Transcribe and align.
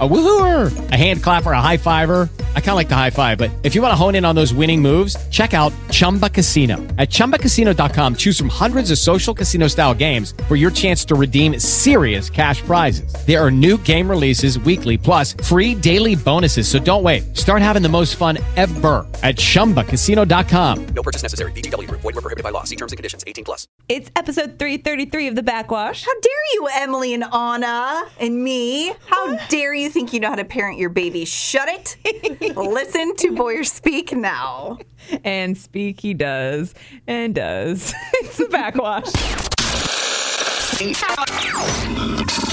A 0.00 0.08
woohooer, 0.08 0.90
a 0.90 0.96
hand 0.96 1.22
clapper, 1.22 1.52
a 1.52 1.60
high 1.60 1.76
fiver. 1.76 2.28
I 2.56 2.60
kind 2.60 2.70
of 2.70 2.74
like 2.74 2.88
the 2.88 2.96
high 2.96 3.10
five, 3.10 3.38
but 3.38 3.48
if 3.62 3.76
you 3.76 3.80
want 3.80 3.92
to 3.92 3.96
hone 3.96 4.16
in 4.16 4.24
on 4.24 4.34
those 4.34 4.52
winning 4.52 4.82
moves, 4.82 5.16
check 5.28 5.54
out 5.54 5.72
Chumba 5.92 6.28
Casino. 6.28 6.78
At 6.98 7.10
ChumbaCasino.com, 7.10 8.16
choose 8.16 8.36
from 8.36 8.48
hundreds 8.48 8.90
of 8.90 8.98
social 8.98 9.32
casino 9.32 9.68
style 9.68 9.94
games 9.94 10.34
for 10.48 10.56
your 10.56 10.72
chance 10.72 11.04
to 11.04 11.14
redeem 11.14 11.60
serious 11.60 12.28
cash 12.28 12.60
prizes. 12.62 13.14
There 13.24 13.40
are 13.40 13.52
new 13.52 13.78
game 13.78 14.10
releases 14.10 14.58
weekly, 14.58 14.98
plus 14.98 15.34
free 15.44 15.76
daily 15.76 16.16
bonuses. 16.16 16.66
So 16.66 16.80
don't 16.80 17.04
wait. 17.04 17.36
Start 17.36 17.62
having 17.62 17.82
the 17.82 17.88
most 17.88 18.16
fun 18.16 18.38
ever 18.56 19.06
at 19.22 19.36
ChumbaCasino.com. 19.36 20.86
No 20.86 21.02
purchase 21.04 21.22
necessary. 21.22 21.52
VGW 21.52 21.86
Group. 21.86 22.00
Void 22.00 22.16
were 22.16 22.20
prohibited 22.20 22.42
by 22.42 22.50
law. 22.50 22.64
See 22.64 22.74
terms 22.76 22.90
and 22.90 22.96
conditions. 22.96 23.22
18 23.28 23.44
plus. 23.44 23.68
It's 23.88 24.10
episode 24.16 24.58
333 24.58 25.28
of 25.28 25.36
The 25.36 25.42
Backwash. 25.42 26.04
How 26.04 26.12
dare 26.20 26.32
you, 26.54 26.68
Emily 26.72 27.14
and 27.14 27.22
Anna 27.22 28.08
and 28.18 28.42
me? 28.42 28.92
How 29.06 29.36
dare 29.48 29.74
you 29.74 29.83
think 29.88 30.12
you 30.12 30.20
know 30.20 30.28
how 30.30 30.36
to 30.36 30.44
parent 30.44 30.78
your 30.78 30.90
baby? 30.90 31.24
Shut 31.24 31.68
it. 31.68 32.56
Listen 32.56 33.16
to 33.16 33.32
Boyer 33.32 33.64
speak 33.64 34.12
now. 34.12 34.78
And 35.24 35.56
speak 35.56 36.00
he 36.00 36.14
does 36.14 36.74
and 37.06 37.34
does. 37.34 37.92
it's 38.14 38.36
The 38.36 38.48
Backwash. 38.48 39.10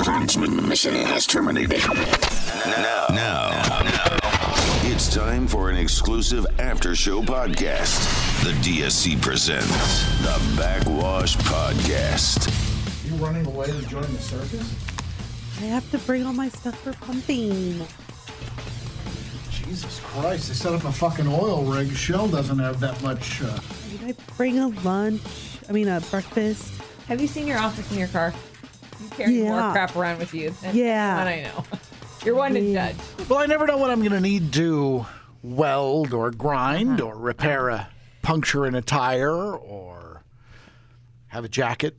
Transmission 0.03 0.93
has 0.93 1.25
terminated. 1.25 1.79
Now, 2.65 3.07
now, 3.09 3.47
now, 3.49 4.19
it's 4.83 5.13
time 5.13 5.47
for 5.47 5.69
an 5.69 5.77
exclusive 5.77 6.45
after 6.59 6.95
show 6.95 7.21
podcast. 7.21 8.43
The 8.43 8.51
DSC 8.61 9.21
presents 9.21 10.05
the 10.21 10.55
Backwash 10.55 11.35
Podcast. 11.37 12.47
You 13.09 13.15
running 13.15 13.45
away 13.47 13.67
to 13.67 13.81
join 13.87 14.03
the 14.03 14.19
circus? 14.19 14.90
I 15.61 15.65
have 15.65 15.89
to 15.91 15.97
bring 15.99 16.25
all 16.25 16.33
my 16.33 16.49
stuff 16.49 16.79
for 16.81 16.93
pumping. 16.93 17.79
Jesus 19.67 19.99
Christ, 20.03 20.47
they 20.47 20.55
set 20.55 20.73
up 20.73 20.83
a 20.85 20.91
fucking 20.91 21.27
oil 21.27 21.63
rig. 21.63 21.91
Shell 21.91 22.29
doesn't 22.29 22.57
have 22.59 22.79
that 22.79 23.01
much. 23.03 23.41
Uh, 23.41 23.59
Did 23.91 24.03
I 24.03 24.33
bring 24.35 24.59
a 24.59 24.69
lunch? 24.69 25.21
I 25.69 25.71
mean, 25.71 25.87
a 25.87 26.01
breakfast? 26.01 26.73
Have 27.07 27.21
you 27.21 27.27
seen 27.27 27.45
your 27.47 27.59
office 27.59 27.89
in 27.91 27.99
your 27.99 28.07
car? 28.07 28.33
You 29.01 29.09
carry 29.09 29.41
more 29.43 29.71
crap 29.71 29.95
around 29.95 30.17
with 30.19 30.33
you. 30.33 30.49
Than 30.61 30.75
Yeah. 30.75 31.17
than 31.23 31.27
I 31.27 31.41
know. 31.43 31.63
You're 32.25 32.35
one 32.35 32.53
to 32.53 32.73
judge. 32.73 32.95
well, 33.29 33.39
I 33.39 33.45
never 33.45 33.65
know 33.65 33.77
what 33.77 33.89
I'm 33.91 33.99
going 33.99 34.11
to 34.11 34.19
need 34.19 34.53
to 34.53 35.05
weld 35.43 36.13
or 36.13 36.29
grind 36.31 37.01
or 37.01 37.15
repair 37.15 37.69
a 37.69 37.89
puncture 38.21 38.65
in 38.67 38.75
a 38.75 38.81
tire 38.81 39.55
or 39.55 40.23
have 41.27 41.43
a 41.45 41.49
jacket. 41.49 41.97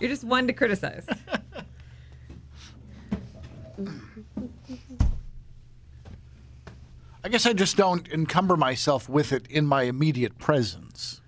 You're 0.00 0.10
just 0.10 0.24
one 0.24 0.46
to 0.46 0.52
criticize. 0.52 1.06
I 7.24 7.28
guess 7.28 7.46
I 7.46 7.52
just 7.54 7.76
don't 7.76 8.06
encumber 8.12 8.56
myself 8.56 9.08
with 9.08 9.32
it 9.32 9.46
in 9.48 9.66
my 9.66 9.82
immediate 9.82 10.38
presence. 10.38 11.20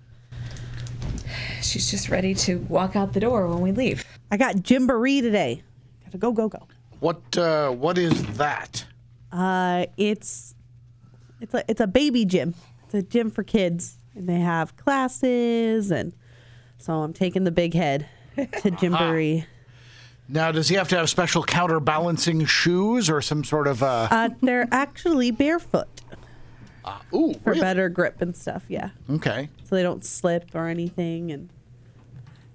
She's 1.61 1.91
just 1.91 2.09
ready 2.09 2.33
to 2.35 2.59
walk 2.69 2.95
out 2.95 3.11
the 3.13 3.19
door 3.19 3.47
when 3.47 3.59
we 3.59 3.71
leave. 3.71 4.05
I 4.31 4.37
got 4.37 4.57
Gymboree 4.57 5.21
today. 5.21 5.61
Gotta 6.05 6.17
go, 6.17 6.31
go, 6.31 6.47
go. 6.47 6.67
What 6.99 7.37
uh, 7.37 7.71
what 7.71 7.97
is 7.97 8.23
that? 8.37 8.85
Uh, 9.31 9.87
it's 9.97 10.55
it's 11.41 11.53
a 11.53 11.63
it's 11.67 11.81
a 11.81 11.87
baby 11.87 12.23
gym. 12.23 12.55
It's 12.85 12.93
a 12.93 13.01
gym 13.01 13.29
for 13.29 13.43
kids, 13.43 13.99
and 14.15 14.27
they 14.27 14.39
have 14.39 14.77
classes, 14.77 15.91
and 15.91 16.13
so 16.77 16.93
I'm 16.93 17.13
taking 17.13 17.43
the 17.43 17.51
big 17.51 17.73
head 17.73 18.07
to 18.61 18.71
Gymboree. 18.71 19.45
Now, 20.27 20.51
does 20.51 20.69
he 20.69 20.75
have 20.75 20.87
to 20.89 20.97
have 20.97 21.09
special 21.09 21.43
counterbalancing 21.43 22.45
shoes 22.45 23.09
or 23.09 23.19
some 23.21 23.43
sort 23.43 23.67
of 23.67 23.81
uh, 23.81 24.07
Uh, 24.11 24.29
they're 24.41 24.67
actually 24.71 25.31
barefoot 25.31 25.87
ooh, 27.13 27.33
for 27.43 27.49
really? 27.51 27.61
better 27.61 27.89
grip 27.89 28.21
and 28.21 28.35
stuff. 28.35 28.63
Yeah, 28.67 28.89
Okay. 29.09 29.49
so 29.63 29.75
they 29.75 29.81
don't 29.83 30.05
slip 30.05 30.49
or 30.53 30.67
anything. 30.67 31.31
And 31.31 31.49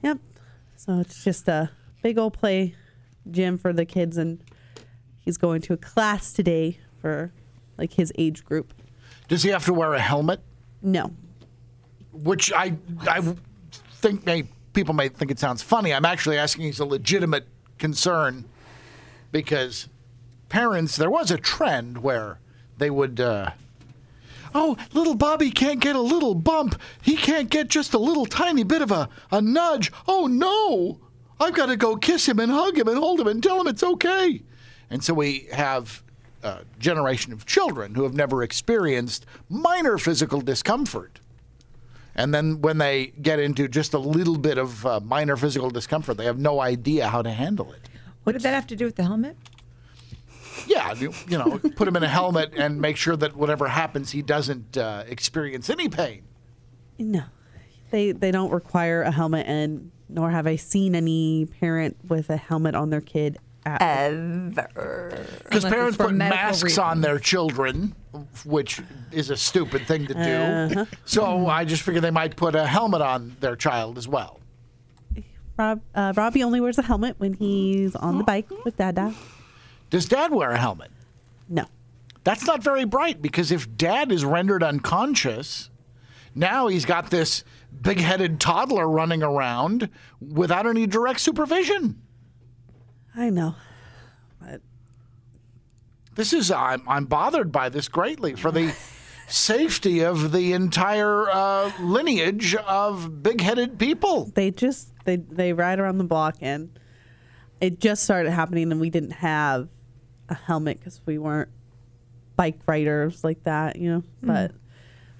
yep, 0.02 0.18
so 0.76 1.00
it's 1.00 1.24
just 1.24 1.48
a 1.48 1.70
big 2.02 2.16
old 2.16 2.34
play 2.34 2.74
gym 3.30 3.58
for 3.58 3.72
the 3.72 3.84
kids, 3.84 4.16
and 4.18 4.38
he's 5.20 5.36
going 5.36 5.60
to 5.62 5.72
a 5.72 5.76
class 5.76 6.32
today 6.32 6.78
for 7.00 7.32
like 7.76 7.94
his 7.94 8.12
age 8.16 8.44
group. 8.44 8.72
Does 9.26 9.42
he 9.42 9.50
have 9.50 9.64
to 9.64 9.72
wear 9.74 9.94
a 9.94 10.00
helmet? 10.00 10.40
No, 10.80 11.10
which 12.12 12.52
I 12.52 12.76
I 13.08 13.34
think 14.00 14.24
may 14.26 14.44
people 14.74 14.94
may 14.94 15.08
think 15.08 15.30
it 15.30 15.38
sounds 15.38 15.62
funny. 15.62 15.94
I'm 15.94 16.04
actually 16.04 16.36
asking 16.36 16.68
as 16.68 16.80
a 16.80 16.84
legitimate 16.84 17.46
concern 17.78 18.44
because 19.32 19.88
parents 20.48 20.96
there 20.96 21.10
was 21.10 21.30
a 21.30 21.38
trend 21.38 22.02
where 22.02 22.38
they 22.78 22.90
would 22.90 23.20
uh, 23.20 23.50
oh 24.54 24.76
little 24.92 25.14
Bobby 25.14 25.50
can't 25.50 25.80
get 25.80 25.96
a 25.96 26.00
little 26.00 26.34
bump. 26.34 26.80
He 27.00 27.16
can't 27.16 27.48
get 27.48 27.68
just 27.68 27.94
a 27.94 27.98
little 27.98 28.26
tiny 28.26 28.64
bit 28.64 28.82
of 28.82 28.90
a, 28.90 29.08
a 29.30 29.40
nudge. 29.40 29.90
Oh 30.06 30.26
no. 30.26 31.00
I've 31.40 31.54
got 31.54 31.66
to 31.66 31.76
go 31.76 31.96
kiss 31.96 32.28
him 32.28 32.38
and 32.38 32.52
hug 32.52 32.78
him 32.78 32.86
and 32.86 32.96
hold 32.98 33.20
him 33.20 33.26
and 33.26 33.42
tell 33.42 33.60
him 33.60 33.66
it's 33.66 33.82
okay. 33.82 34.40
And 34.88 35.02
so 35.02 35.14
we 35.14 35.48
have 35.52 36.02
a 36.44 36.60
generation 36.78 37.32
of 37.32 37.44
children 37.44 37.94
who 37.94 38.04
have 38.04 38.14
never 38.14 38.42
experienced 38.42 39.26
minor 39.48 39.98
physical 39.98 40.40
discomfort 40.40 41.20
and 42.14 42.34
then 42.34 42.60
when 42.60 42.78
they 42.78 43.06
get 43.20 43.38
into 43.40 43.68
just 43.68 43.94
a 43.94 43.98
little 43.98 44.38
bit 44.38 44.58
of 44.58 44.86
uh, 44.86 45.00
minor 45.00 45.36
physical 45.36 45.70
discomfort, 45.70 46.16
they 46.16 46.24
have 46.24 46.38
no 46.38 46.60
idea 46.60 47.08
how 47.08 47.22
to 47.22 47.30
handle 47.30 47.72
it. 47.72 47.88
What 48.24 48.32
did 48.32 48.42
that 48.42 48.54
have 48.54 48.66
to 48.68 48.76
do 48.76 48.84
with 48.84 48.96
the 48.96 49.04
helmet? 49.04 49.36
Yeah, 50.66 50.92
you, 50.94 51.12
you 51.28 51.36
know, 51.36 51.58
put 51.76 51.88
him 51.88 51.96
in 51.96 52.02
a 52.02 52.08
helmet 52.08 52.52
and 52.56 52.80
make 52.80 52.96
sure 52.96 53.16
that 53.16 53.36
whatever 53.36 53.68
happens, 53.68 54.12
he 54.12 54.22
doesn't 54.22 54.76
uh, 54.76 55.04
experience 55.06 55.68
any 55.68 55.88
pain. 55.88 56.22
no, 56.98 57.24
they 57.90 58.12
they 58.12 58.30
don't 58.30 58.50
require 58.50 59.02
a 59.02 59.10
helmet, 59.10 59.46
and 59.46 59.90
nor 60.08 60.30
have 60.30 60.46
I 60.46 60.56
seen 60.56 60.94
any 60.94 61.46
parent 61.60 61.96
with 62.08 62.30
a 62.30 62.36
helmet 62.36 62.74
on 62.74 62.90
their 62.90 63.00
kid. 63.00 63.38
At 63.66 63.80
Ever. 63.80 65.26
Because 65.44 65.64
parents 65.64 65.96
put 65.96 66.14
medical 66.14 66.44
masks 66.44 66.76
on 66.76 67.00
their 67.00 67.18
children, 67.18 67.94
which 68.44 68.80
is 69.12 69.30
a 69.30 69.36
stupid 69.36 69.86
thing 69.86 70.06
to 70.06 70.14
do. 70.14 70.20
Uh-huh. 70.20 70.84
So 71.04 71.46
I 71.46 71.64
just 71.64 71.82
figured 71.82 72.02
they 72.04 72.10
might 72.10 72.36
put 72.36 72.54
a 72.54 72.66
helmet 72.66 73.00
on 73.02 73.36
their 73.40 73.56
child 73.56 73.98
as 73.98 74.08
well. 74.08 74.40
Rob, 75.56 75.80
uh, 75.94 76.12
Robbie 76.16 76.42
only 76.42 76.60
wears 76.60 76.78
a 76.78 76.82
helmet 76.82 77.14
when 77.18 77.34
he's 77.34 77.94
on 77.94 78.18
the 78.18 78.24
bike 78.24 78.48
with 78.64 78.76
Dada. 78.76 79.14
Does 79.90 80.06
dad 80.06 80.32
wear 80.32 80.50
a 80.50 80.58
helmet? 80.58 80.90
No, 81.48 81.66
That's 82.24 82.44
not 82.46 82.62
very 82.62 82.84
bright 82.84 83.20
because 83.22 83.52
if 83.52 83.76
dad 83.76 84.10
is 84.10 84.24
rendered 84.24 84.62
unconscious, 84.62 85.70
now 86.34 86.66
he's 86.68 86.84
got 86.84 87.10
this 87.10 87.44
big 87.82 88.00
headed 88.00 88.40
toddler 88.40 88.88
running 88.88 89.22
around 89.22 89.90
without 90.20 90.66
any 90.66 90.86
direct 90.86 91.20
supervision. 91.20 92.00
I 93.14 93.30
know, 93.30 93.54
This 96.14 96.32
is, 96.32 96.50
I'm, 96.50 96.82
I'm 96.88 97.06
bothered 97.06 97.50
by 97.50 97.68
this 97.68 97.88
greatly 97.88 98.34
for 98.34 98.52
the 98.52 98.74
safety 99.28 100.00
of 100.00 100.32
the 100.32 100.52
entire 100.52 101.28
uh, 101.28 101.72
lineage 101.80 102.54
of 102.54 103.22
big 103.22 103.40
headed 103.40 103.78
people. 103.78 104.30
they 104.34 104.50
just 104.50 104.92
they 105.04 105.16
they 105.16 105.52
ride 105.52 105.80
around 105.80 105.98
the 105.98 106.04
block, 106.04 106.36
and 106.40 106.78
it 107.60 107.80
just 107.80 108.04
started 108.04 108.30
happening, 108.30 108.70
and 108.70 108.80
we 108.80 108.90
didn't 108.90 109.12
have 109.12 109.68
a 110.28 110.34
helmet 110.34 110.78
because 110.78 111.00
we 111.06 111.18
weren't 111.18 111.50
bike 112.36 112.58
riders 112.66 113.24
like 113.24 113.42
that, 113.44 113.76
you 113.76 113.90
know. 113.90 114.02
But 114.22 114.52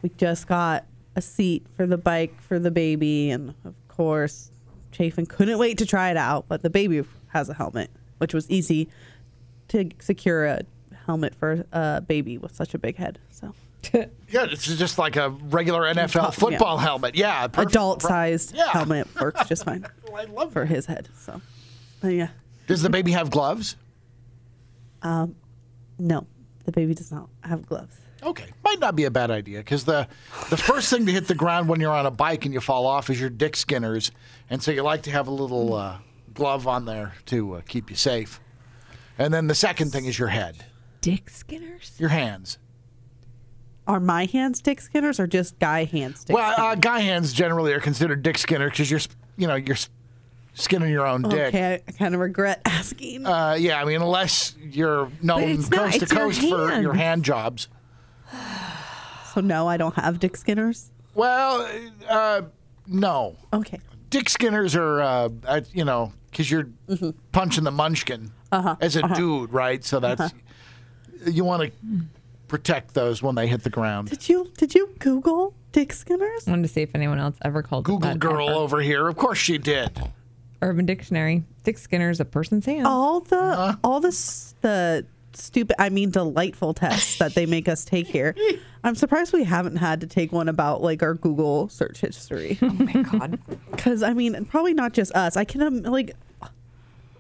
we 0.03 0.11
just 0.11 0.47
got 0.47 0.87
a 1.16 1.22
seat 1.22 1.66
for 1.76 1.87
the 1.87 1.99
bike 1.99 2.41
for 2.41 2.59
the 2.59 2.71
baby, 2.71 3.31
and 3.31 3.55
of 3.64 3.75
course, 3.88 4.50
Chafin 4.93 5.26
couldn't 5.26 5.58
wait 5.58 5.79
to 5.79 5.87
try 5.87 6.11
it 6.11 6.17
out. 6.17 6.46
But 6.49 6.62
the 6.62 6.70
baby 6.70 7.02
has 7.29 7.49
a 7.49 7.55
helmet, 7.55 7.91
which 8.19 8.32
was 8.32 8.49
easy 8.50 8.88
to 9.69 9.91
secure 9.99 10.44
a 10.46 10.62
helmet 11.06 11.35
for 11.35 11.65
a 11.73 12.01
baby 12.06 12.39
with 12.39 12.55
such 12.55 12.75
a 12.75 12.79
big 12.79 12.97
head. 12.97 13.19
So 13.31 13.55
Yeah, 13.93 14.47
it's 14.51 14.65
just 14.77 14.99
like 14.99 15.17
a 15.17 15.31
regular 15.31 15.83
NFL 15.83 16.15
Yeah. 16.15 16.31
football 16.31 16.79
helmet. 16.79 17.15
Yeah, 17.15 17.47
adult-sized 17.53 18.55
Yeah. 18.55 18.69
helmet 18.71 19.09
works 19.21 19.47
just 19.49 19.65
fine 19.65 19.87
I 20.15 20.25
love 20.25 20.53
for 20.53 20.65
his 20.65 20.87
head. 20.87 21.09
So, 21.21 21.41
but 22.01 22.09
yeah, 22.09 22.29
Does 22.67 22.83
the 22.83 22.91
baby 22.91 23.11
have 23.12 23.31
gloves? 23.31 23.77
Um, 25.03 25.35
no, 25.99 26.27
the 26.65 26.73
baby 26.73 26.95
does 26.95 27.11
not 27.12 27.29
have 27.43 27.67
gloves. 27.67 27.97
Okay, 28.23 28.47
might 28.65 28.79
not 28.81 28.97
be 28.97 29.05
a 29.05 29.11
bad 29.11 29.31
idea 29.31 29.59
because 29.59 29.85
the 29.85 30.09
the 30.49 30.56
first 30.56 30.89
thing 30.89 31.05
to 31.06 31.12
hit 31.12 31.29
the 31.29 31.35
ground 31.35 31.69
when 31.69 31.79
you're 31.81 31.93
on 31.93 32.06
a 32.06 32.11
bike 32.11 32.47
and 32.47 32.55
you 32.55 32.61
fall 32.61 32.87
off 32.87 33.11
is 33.11 33.21
your 33.21 33.29
dick 33.29 33.55
skinners, 33.55 34.12
and 34.49 34.62
so 34.62 34.71
you 34.71 34.83
like 34.83 35.03
to 35.03 35.11
have 35.11 35.27
a 35.29 35.31
little 35.31 35.75
uh, 35.75 35.99
glove 36.33 36.67
on 36.67 36.87
there 36.87 37.12
to 37.27 37.55
uh, 37.56 37.61
keep 37.69 37.91
you 37.91 37.97
safe. 37.97 38.41
And 39.19 39.35
then 39.35 39.47
the 39.47 39.55
second 39.55 39.91
thing 39.93 40.06
is 40.06 40.19
your 40.19 40.29
head, 40.29 40.65
Dick 41.05 41.29
Skinners? 41.29 41.93
your 41.99 42.09
hands. 42.09 42.59
are 43.87 44.01
my 44.01 44.25
hands 44.25 44.62
dick 44.62 44.81
skinners 44.81 45.21
or 45.21 45.27
just 45.27 45.59
guy 45.59 45.85
hands 45.85 46.25
dick 46.25 46.35
Well, 46.35 46.55
uh, 46.59 46.75
guy 46.75 47.01
hands 47.01 47.33
generally 47.35 47.75
are 47.75 47.81
considered 47.81 48.23
dick 48.23 48.39
skinner 48.39 48.71
because 48.71 48.91
you're, 48.91 49.01
you 49.37 49.47
know, 49.47 49.56
you're 49.56 49.77
skinning 50.55 50.89
your 50.91 51.06
own 51.06 51.21
dick. 51.23 51.49
okay, 51.49 51.75
I, 51.75 51.83
I 51.87 51.93
kind 51.93 52.15
of 52.15 52.21
regret 52.23 52.62
asking. 52.65 53.27
Uh, 53.27 53.56
yeah, 53.59 53.79
I 53.81 53.85
mean, 53.85 54.01
unless 54.01 54.56
you're 54.62 55.11
known 55.21 55.43
it's 55.43 55.69
not, 55.71 55.93
coast 55.93 55.99
to 55.99 56.03
it's 56.05 56.12
your 56.12 56.21
coast 56.21 56.41
for 56.41 56.81
your 56.81 56.95
hand 56.95 57.23
jobs. 57.25 57.69
so 59.35 59.41
no, 59.43 59.69
I 59.69 59.77
don't 59.77 59.95
have 59.97 60.19
dick 60.21 60.37
skinners. 60.39 60.91
Well, 61.15 61.69
uh, 62.09 62.43
no. 62.87 63.37
Okay. 63.53 63.81
Dick 64.11 64.29
skinners 64.31 64.75
are, 64.75 65.01
uh, 65.03 65.29
uh, 65.47 65.61
you 65.75 65.85
know, 65.85 66.12
because 66.31 66.51
you're 66.51 66.69
Mm-hmm. 66.89 67.11
punching 67.33 67.65
the 67.65 67.71
munchkin 67.71 68.31
Uh-huh, 68.53 68.77
as 68.81 68.97
a 68.97 69.03
dude, 69.15 69.53
right? 69.53 69.85
So 69.85 70.01
that's 70.01 70.33
you 71.26 71.44
want 71.44 71.62
to 71.62 72.00
protect 72.49 72.94
those 72.94 73.23
when 73.23 73.35
they 73.35 73.47
hit 73.47 73.62
the 73.62 73.71
ground. 73.71 74.11
Did 74.11 74.29
you 74.29 74.50
did 74.59 74.75
you 74.75 74.91
Google 74.99 75.55
dick 75.73 75.93
skinners? 75.93 76.47
I 76.47 76.50
wanted 76.50 76.62
to 76.62 76.69
see 76.69 76.82
if 76.82 76.94
anyone 76.94 77.19
else 77.19 77.37
ever 77.43 77.62
called 77.62 77.85
Google 77.85 78.11
that 78.11 78.19
girl 78.19 78.49
ever. 78.50 78.59
over 78.59 78.81
here. 78.81 79.09
Of 79.09 79.17
course 79.17 79.38
she 79.38 79.59
did. 79.59 79.91
Urban 80.62 80.87
Dictionary. 80.87 81.43
Dick 81.65 81.76
Skinner 81.79 82.11
is 82.11 82.21
a 82.21 82.25
person's 82.25 82.65
hand. 82.67 82.87
All 82.87 83.21
the 83.21 83.37
Uh-huh. 83.37 83.76
all 83.85 84.00
the 84.00 84.11
the 84.62 85.06
stupid 85.32 85.75
I 85.81 85.88
mean 85.88 86.11
delightful 86.11 86.75
tests 86.75 87.19
that 87.19 87.35
they 87.35 87.44
make 87.47 87.69
us 87.69 87.85
take 87.85 88.06
here. 88.06 88.35
I'm 88.85 88.94
surprised 88.94 89.32
we 89.32 89.44
haven't 89.44 89.77
had 89.77 90.00
to 90.03 90.06
take 90.06 90.31
one 90.31 90.49
about 90.49 90.82
like 90.82 91.03
our 91.03 91.15
Google 91.15 91.69
search 91.70 91.99
history. 92.00 92.59
Oh 92.62 92.69
my 92.69 92.93
god. 93.03 93.38
Because 93.70 94.03
I 94.03 94.12
mean, 94.15 94.44
probably 94.44 94.73
not 94.75 94.93
just 94.93 95.12
us. 95.12 95.37
I 95.37 95.44
can 95.44 95.61
um, 95.62 95.82
like 95.82 96.15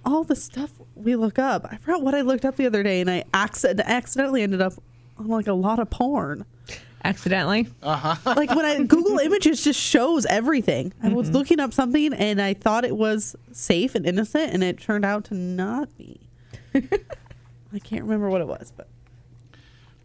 all 0.04 0.22
the 0.24 0.36
stuff 0.36 0.70
we 0.96 1.16
look 1.16 1.38
up. 1.38 1.66
I 1.70 1.76
forgot 1.76 2.02
what 2.02 2.14
I 2.14 2.20
looked 2.20 2.44
up 2.44 2.56
the 2.56 2.66
other 2.66 2.82
day, 2.82 3.00
and 3.00 3.10
I 3.10 3.24
accident- 3.32 3.88
accidentally 3.88 4.42
ended 4.42 4.60
up 4.60 4.74
on 5.18 5.28
like 5.28 5.46
a 5.46 5.52
lot 5.52 5.78
of 5.78 5.90
porn. 5.90 6.44
Accidentally. 7.04 7.68
Uh-huh. 7.82 8.34
Like 8.34 8.50
when 8.50 8.64
I 8.64 8.82
Google 8.84 9.18
Images, 9.18 9.62
just 9.62 9.78
shows 9.78 10.24
everything. 10.24 10.94
I 11.02 11.10
was 11.10 11.26
mm-hmm. 11.26 11.36
looking 11.36 11.60
up 11.60 11.74
something, 11.74 12.14
and 12.14 12.40
I 12.40 12.54
thought 12.54 12.84
it 12.84 12.96
was 12.96 13.36
safe 13.52 13.94
and 13.94 14.06
innocent, 14.06 14.54
and 14.54 14.64
it 14.64 14.80
turned 14.80 15.04
out 15.04 15.24
to 15.26 15.34
not 15.34 15.94
be. 15.98 16.18
I 16.74 17.78
can't 17.82 18.02
remember 18.02 18.30
what 18.30 18.40
it 18.40 18.46
was, 18.46 18.72
but 18.74 18.88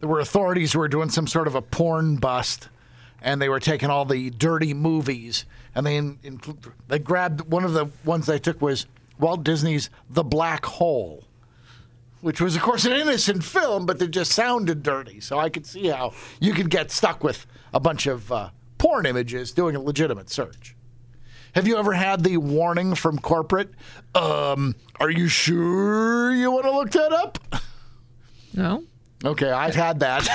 There 0.00 0.08
were 0.08 0.20
authorities 0.20 0.72
who 0.72 0.80
were 0.80 0.88
doing 0.88 1.08
some 1.08 1.26
sort 1.26 1.46
of 1.46 1.54
a 1.54 1.62
porn 1.62 2.16
bust, 2.16 2.68
and 3.22 3.40
they 3.40 3.48
were 3.48 3.60
taking 3.60 3.88
all 3.88 4.04
the 4.04 4.30
dirty 4.30 4.74
movies, 4.74 5.46
and 5.74 5.86
they 5.86 5.96
in, 5.96 6.18
in, 6.22 6.40
they 6.88 6.98
grabbed 6.98 7.42
one 7.42 7.64
of 7.64 7.72
the 7.72 7.88
ones 8.04 8.26
they 8.26 8.38
took 8.38 8.60
was 8.60 8.86
Walt 9.20 9.44
Disney's 9.44 9.90
The 10.08 10.24
Black 10.24 10.64
Hole, 10.64 11.24
which 12.20 12.40
was 12.40 12.56
of 12.56 12.62
course 12.62 12.84
an 12.84 12.92
innocent 12.92 13.44
film, 13.44 13.86
but 13.86 14.00
it 14.00 14.10
just 14.10 14.32
sounded 14.32 14.82
dirty. 14.82 15.20
So 15.20 15.38
I 15.38 15.48
could 15.48 15.66
see 15.66 15.88
how 15.88 16.14
you 16.40 16.52
could 16.52 16.70
get 16.70 16.90
stuck 16.90 17.22
with 17.22 17.46
a 17.72 17.80
bunch 17.80 18.06
of 18.06 18.30
uh, 18.32 18.50
porn 18.78 19.06
images 19.06 19.52
doing 19.52 19.76
a 19.76 19.80
legitimate 19.80 20.30
search. 20.30 20.74
Have 21.54 21.66
you 21.66 21.76
ever 21.76 21.92
had 21.92 22.22
the 22.22 22.36
warning 22.36 22.94
from 22.94 23.18
corporate? 23.18 23.70
Um, 24.14 24.76
are 25.00 25.10
you 25.10 25.26
sure 25.26 26.32
you 26.32 26.50
want 26.50 26.64
to 26.64 26.70
look 26.70 26.90
that 26.92 27.12
up? 27.12 27.38
No. 28.54 28.84
Okay, 29.22 29.50
I've 29.50 29.74
had 29.74 30.00
that. 30.00 30.26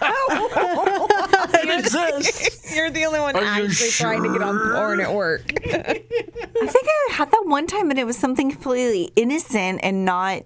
it 1.64 1.78
exists. 1.78 2.74
You're 2.76 2.90
the 2.90 3.04
only 3.06 3.20
one 3.20 3.36
Are 3.36 3.42
you 3.60 3.66
actually 3.66 3.90
trying 3.90 4.22
to 4.22 4.32
get 4.32 4.42
on 4.42 4.58
porn 4.58 5.00
at 5.00 5.14
work. 5.14 5.44
I 5.64 5.94
think 5.94 6.44
I 6.54 6.83
had 7.14 7.30
that 7.30 7.42
one 7.46 7.66
time 7.66 7.90
and 7.90 7.98
it 7.98 8.04
was 8.06 8.16
something 8.18 8.50
completely 8.50 9.10
innocent 9.16 9.80
and 9.82 10.04
not 10.04 10.42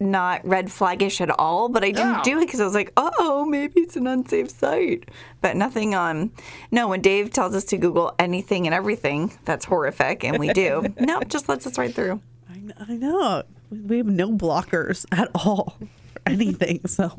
not 0.00 0.44
red 0.46 0.66
flaggish 0.66 1.20
at 1.20 1.30
all, 1.38 1.68
but 1.68 1.82
I 1.84 1.92
didn't 1.92 2.14
Yeah. 2.16 2.22
do 2.24 2.38
it 2.38 2.46
because 2.46 2.60
I 2.60 2.64
was 2.64 2.74
like, 2.74 2.92
"Oh, 2.96 3.46
maybe 3.46 3.80
it's 3.80 3.96
an 3.96 4.06
unsafe 4.08 4.50
site." 4.50 5.08
But 5.40 5.56
nothing 5.56 5.94
on. 5.94 6.32
No, 6.72 6.88
when 6.88 7.00
Dave 7.00 7.30
tells 7.30 7.54
us 7.54 7.64
to 7.66 7.78
Google 7.78 8.12
anything 8.18 8.66
and 8.66 8.74
everything, 8.74 9.32
that's 9.44 9.64
horrific, 9.64 10.24
and 10.24 10.38
we 10.38 10.52
do. 10.52 10.92
no, 11.00 11.20
it 11.20 11.28
just 11.28 11.48
lets 11.48 11.66
us 11.66 11.78
right 11.78 11.94
through. 11.94 12.20
I, 12.50 12.60
I 12.88 12.94
know 12.96 13.44
we 13.70 13.96
have 13.98 14.06
no 14.06 14.32
blockers 14.32 15.06
at 15.12 15.30
all 15.34 15.76
for 16.12 16.20
anything. 16.26 16.80
So 16.86 17.16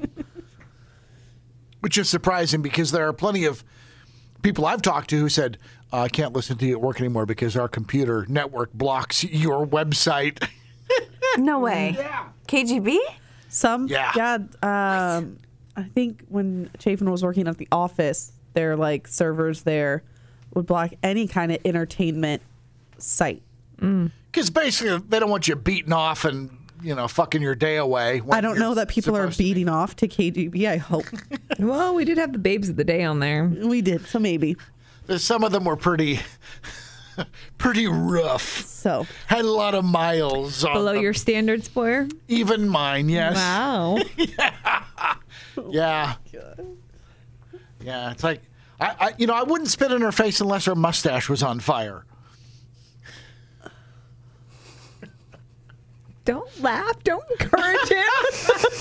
Which 1.79 1.97
is 1.97 2.09
surprising 2.09 2.61
because 2.61 2.91
there 2.91 3.07
are 3.07 3.13
plenty 3.13 3.45
of 3.45 3.63
people 4.41 4.65
I've 4.65 4.81
talked 4.81 5.09
to 5.11 5.17
who 5.19 5.29
said, 5.29 5.57
I 6.01 6.09
can't 6.09 6.33
listen 6.33 6.57
to 6.57 6.65
you 6.65 6.74
at 6.74 6.81
work 6.81 7.00
anymore 7.00 7.25
because 7.25 7.56
our 7.56 7.68
computer 7.68 8.25
network 8.30 8.74
blocks 8.74 9.24
your 9.24 9.65
website. 9.65 10.47
No 11.38 11.59
way. 11.59 11.95
Yeah. 11.97 12.27
KGB? 12.47 12.97
some 13.50 13.88
Yeah. 13.88 14.13
yeah. 14.15 14.36
Um, 15.18 15.38
I 15.75 15.83
think 15.83 16.24
when 16.30 16.69
Chafin 16.80 17.09
was 17.12 17.24
working 17.24 17.47
at 17.50 17.57
the 17.57 17.68
office, 17.74 18.31
their 18.53 18.77
like 18.77 19.06
servers 19.07 19.63
there 19.63 20.03
would 20.53 20.65
block 20.65 20.92
any 21.03 21.27
kind 21.27 21.51
of 21.51 21.59
entertainment 21.65 22.41
site. 22.98 23.41
Because 23.77 24.50
basically, 24.50 24.98
they 25.09 25.19
don't 25.19 25.30
want 25.30 25.50
you 25.50 25.57
beating 25.57 25.91
off 25.91 26.24
and, 26.24 26.50
you 26.81 26.95
know, 26.95 27.07
fucking 27.09 27.41
your 27.41 27.56
day 27.56 27.75
away. 27.75 28.21
when 28.21 28.38
I 28.38 28.39
don't 28.39 28.56
you're 28.56 28.63
know 28.63 28.74
that 28.75 28.88
people 28.88 29.18
are 29.18 29.24
supposed 29.24 29.38
to 29.38 29.44
be. 29.44 29.50
beating 29.53 29.68
off 29.69 29.95
to 29.98 30.07
KGB. 30.07 30.65
I 30.69 30.77
hope 30.77 31.03
well, 31.59 31.95
we 31.95 32.06
did 32.06 32.18
have 32.18 32.31
the 32.31 32.39
babes 32.39 32.69
of 32.69 32.77
the 32.77 32.86
day 32.86 33.03
on 33.03 33.19
there. 33.19 33.45
we 33.45 33.81
did. 33.81 34.06
So 34.07 34.19
maybe. 34.19 34.56
Some 35.17 35.43
of 35.43 35.51
them 35.51 35.65
were 35.65 35.75
pretty, 35.75 36.19
pretty 37.57 37.87
rough. 37.87 38.41
So 38.65 39.05
Had 39.27 39.45
a 39.45 39.51
lot 39.51 39.75
of 39.75 39.85
miles 39.85 40.63
on 40.63 40.73
Below 40.73 40.93
them. 40.93 41.03
your 41.03 41.13
standards, 41.13 41.67
Boyer? 41.69 42.07
Even 42.27 42.67
mine, 42.67 43.09
yes. 43.09 43.35
Wow. 43.35 43.97
Yeah. 45.69 46.15
Yeah, 47.79 48.11
it's 48.11 48.23
like 48.23 48.41
I, 48.79 48.95
I, 48.99 49.11
you 49.17 49.25
know, 49.27 49.33
I 49.35 49.43
wouldn't 49.43 49.69
spit 49.69 49.91
in 49.91 50.01
her 50.01 50.11
face 50.11 50.41
unless 50.41 50.65
her 50.65 50.75
mustache 50.75 51.29
was 51.29 51.41
on 51.43 51.59
fire. 51.61 52.03
Don't 56.25 56.61
laugh. 56.61 57.01
Don't 57.03 57.23
encourage 57.39 57.87
him. 57.87 58.03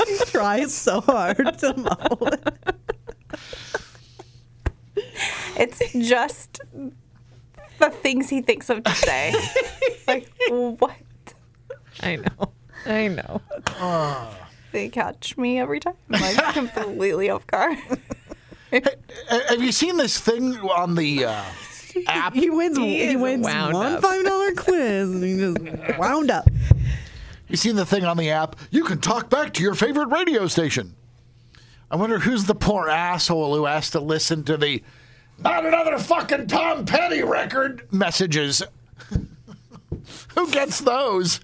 he 0.06 0.18
tries 0.26 0.74
so 0.74 1.00
hard 1.02 1.58
to 1.58 1.74
muffle 1.76 2.28
it. 2.28 2.48
It's 5.56 5.92
just 5.92 6.60
the 7.78 7.90
things 7.90 8.28
he 8.28 8.42
thinks 8.42 8.70
of 8.70 8.82
to 8.84 8.90
say. 8.94 9.34
like, 10.08 10.28
what? 10.48 10.92
I 12.00 12.16
know. 12.16 12.52
I 12.86 13.08
know. 13.08 13.40
They 14.72 14.88
catch 14.88 15.36
me 15.36 15.58
every 15.58 15.80
time. 15.80 15.94
I'm 16.10 16.20
like 16.20 16.54
completely 16.54 17.30
off 17.30 17.46
guard. 17.46 17.78
Have 18.70 19.62
you 19.62 19.70
seen 19.72 19.96
this 19.96 20.18
thing 20.18 20.56
on 20.58 20.96
the 20.96 21.26
uh, 21.26 21.44
app? 22.08 22.34
He 22.34 22.50
wins. 22.50 22.76
He 22.76 23.06
He, 23.06 23.16
wins 23.16 23.44
one 23.44 23.74
up. 23.76 24.02
five 24.02 24.24
dollar 24.24 24.52
quiz, 24.56 25.10
and 25.10 25.22
he 25.22 25.36
just 25.38 25.98
wound 25.98 26.30
up. 26.30 26.48
You 27.48 27.56
seen 27.56 27.76
the 27.76 27.86
thing 27.86 28.04
on 28.04 28.16
the 28.16 28.30
app? 28.30 28.56
You 28.72 28.82
can 28.84 29.00
talk 29.00 29.30
back 29.30 29.52
to 29.54 29.62
your 29.62 29.74
favorite 29.74 30.06
radio 30.08 30.48
station. 30.48 30.96
I 31.90 31.96
wonder 31.96 32.18
who's 32.18 32.44
the 32.46 32.54
poor 32.56 32.88
asshole 32.88 33.54
who 33.54 33.66
has 33.66 33.90
to 33.90 34.00
listen 34.00 34.42
to 34.44 34.56
the 34.56 34.82
not 35.38 35.66
another 35.66 35.98
fucking 35.98 36.46
Tom 36.46 36.84
Petty 36.84 37.22
record 37.22 37.86
messages. 37.92 38.62
who 40.34 40.50
gets 40.50 40.80
those? 40.80 41.40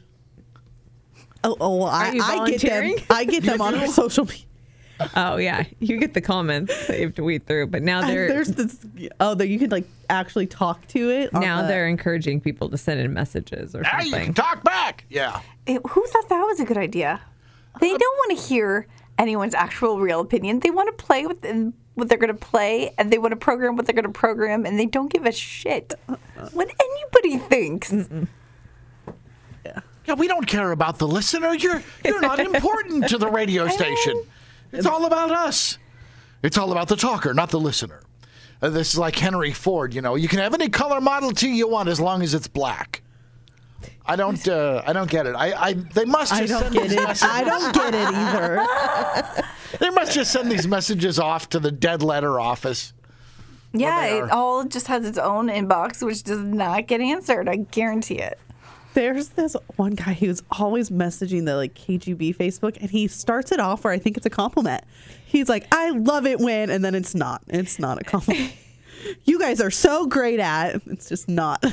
Oh, 1.43 1.57
oh 1.61 1.77
well, 1.77 1.87
I, 1.87 2.19
I 2.23 2.51
get 2.51 2.61
them. 2.61 2.95
I 3.09 3.25
get 3.25 3.43
them 3.45 3.61
on 3.61 3.89
social 3.89 4.25
media. 4.27 4.45
Oh, 5.17 5.37
yeah. 5.39 5.65
You 5.79 5.97
get 5.99 6.13
the 6.13 6.21
comments 6.21 6.87
that 6.87 6.99
you 6.99 7.07
have 7.07 7.15
to 7.15 7.25
weed 7.25 7.47
through, 7.47 7.69
but 7.69 7.83
now 7.83 8.07
they're 8.07 8.29
There's 8.29 8.49
this. 8.49 8.79
Oh, 9.19 9.35
that 9.35 9.49
you 9.49 9.59
could 9.59 9.73
like 9.73 9.87
actually 10.11 10.47
talk 10.47 10.87
to 10.89 11.09
it. 11.11 11.33
now 11.33 11.63
the- 11.63 11.69
they're 11.69 11.89
encouraging 11.89 12.41
people 12.41 12.69
to 12.69 12.77
send 12.77 13.01
in 13.01 13.13
messages 13.15 13.75
or 13.75 13.81
Now 13.81 14.01
you 14.01 14.13
can 14.13 14.35
talk 14.35 14.63
back. 14.63 15.05
Yeah. 15.09 15.41
It- 15.67 15.81
who 15.87 16.07
thought 16.07 16.29
that 16.29 16.43
was 16.43 16.61
a 16.61 16.65
good 16.65 16.77
idea? 16.77 17.21
They 17.81 17.93
uh, 17.95 17.97
don't 17.99 18.17
want 18.19 18.39
to 18.39 18.47
hear 18.47 18.87
anyone's 19.19 19.55
actual 19.55 20.01
real 20.01 20.21
opinion. 20.21 20.61
They 20.61 20.71
want 20.71 20.97
to 20.97 21.03
play 21.05 21.25
with 21.27 21.41
the- 21.41 21.73
what 22.01 22.09
they're 22.09 22.19
going 22.19 22.35
to 22.37 22.47
play, 22.47 22.93
and 22.99 23.13
they 23.13 23.19
want 23.19 23.31
to 23.31 23.37
program 23.37 23.77
what 23.77 23.87
they're 23.87 23.95
going 23.95 24.05
to 24.05 24.11
program, 24.11 24.67
and 24.67 24.79
they 24.79 24.87
don't 24.87 25.13
give 25.13 25.25
a 25.27 25.33
shit 25.33 25.95
what 26.53 26.69
anybody 26.81 27.39
thinks. 27.39 27.93
Yeah, 30.07 30.15
we 30.15 30.27
don't 30.27 30.47
care 30.47 30.73
about 30.73 30.99
the 30.99 31.07
listener. 31.07 31.55
You're 31.55 31.83
you're 32.05 32.21
not 32.21 32.41
important 32.41 33.09
to 33.11 33.19
the 33.19 33.29
radio 33.29 33.69
station. 33.79 34.25
It's 34.73 34.87
all 34.87 35.05
about 35.05 35.31
us. 35.31 35.79
It's 36.43 36.57
all 36.59 36.73
about 36.73 36.89
the 36.89 36.97
talker, 36.97 37.35
not 37.35 37.51
the 37.51 37.61
listener. 37.61 38.01
Uh, 38.63 38.71
this 38.71 38.93
is 38.93 38.99
like 38.99 39.17
Henry 39.17 39.53
Ford. 39.53 39.95
You 39.95 40.03
know, 40.03 40.17
you 40.17 40.27
can 40.29 40.39
have 40.39 40.55
any 40.55 40.69
color 40.69 41.01
Model 41.01 41.31
T 41.31 41.55
you 41.55 41.69
want 41.69 41.89
as 41.89 42.01
long 42.01 42.23
as 42.23 42.35
it's 42.35 42.49
black. 42.49 43.03
I 44.07 44.17
don't. 44.17 44.47
Uh, 44.49 44.83
I 44.87 44.93
don't 44.93 45.11
get 45.11 45.27
it. 45.27 45.35
I. 45.37 45.53
I 45.53 45.73
they 45.75 46.05
must. 46.05 46.33
Just 46.35 46.43
I 46.43 46.47
don't 46.47 46.73
send 46.73 46.75
get 46.75 46.93
it. 46.93 47.23
I 47.23 47.45
don't 47.45 47.75
get 47.75 47.95
it 47.95 48.09
either. 48.15 49.45
They 49.79 49.91
must 49.91 50.13
just 50.13 50.33
send 50.33 50.51
these 50.51 50.67
messages 50.67 51.19
off 51.19 51.49
to 51.51 51.61
the 51.61 51.71
dead 51.71 52.03
letter 52.03 52.41
office. 52.41 52.93
Yeah, 53.73 54.05
it 54.25 54.31
all 54.31 54.65
just 54.65 54.89
has 54.89 55.07
its 55.07 55.19
own 55.19 55.49
inbox, 55.49 56.05
which 56.05 56.25
does 56.25 56.41
not 56.41 56.89
get 56.89 57.01
answered. 57.01 57.49
I 57.49 57.57
guarantee 57.57 58.19
it. 58.19 58.39
There's 58.95 59.29
this 59.31 59.55
one 59.77 59.93
guy 59.93 60.15
who's 60.15 60.43
always 60.51 60.91
messaging 60.91 61.47
the 61.47 61.55
like 61.55 61.75
KGB 61.75 62.37
Facebook, 62.37 62.77
and 62.81 62.91
he 62.91 63.07
starts 63.07 63.53
it 63.53 63.61
off 63.61 63.85
where 63.85 63.93
I 63.93 63.99
think 63.99 64.17
it's 64.17 64.27
a 64.27 64.31
compliment. 64.31 64.83
He's 65.25 65.49
like, 65.49 65.67
"I 65.73 65.91
love 65.91 66.27
it 66.27 66.41
when," 66.41 66.71
and 66.71 66.85
then 66.85 66.97
it's 66.97 67.15
not. 67.15 67.43
It's 67.47 67.79
not 67.79 68.01
a 68.01 68.05
compliment. 68.05 68.53
you 69.25 69.39
guys 69.39 69.61
are 69.61 69.71
so 69.71 70.07
great 70.07 70.41
at. 70.41 70.83
It's 70.87 71.09
just 71.09 71.29
not. 71.29 71.65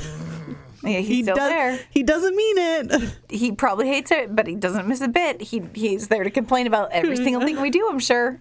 Yeah, 0.82 0.98
he's 0.98 1.08
he 1.08 1.22
still 1.22 1.34
does- 1.36 1.50
there. 1.50 1.80
He 1.90 2.02
doesn't 2.02 2.36
mean 2.36 2.58
it. 2.58 3.16
He 3.28 3.52
probably 3.52 3.88
hates 3.88 4.10
it, 4.10 4.34
but 4.36 4.46
he 4.46 4.54
doesn't 4.54 4.86
miss 4.86 5.00
a 5.00 5.08
bit. 5.08 5.40
He 5.42 5.62
he's 5.74 6.08
there 6.08 6.22
to 6.24 6.30
complain 6.30 6.66
about 6.66 6.92
every 6.92 7.16
single 7.24 7.42
thing 7.42 7.60
we 7.60 7.70
do. 7.70 7.88
I'm 7.90 7.98
sure. 7.98 8.38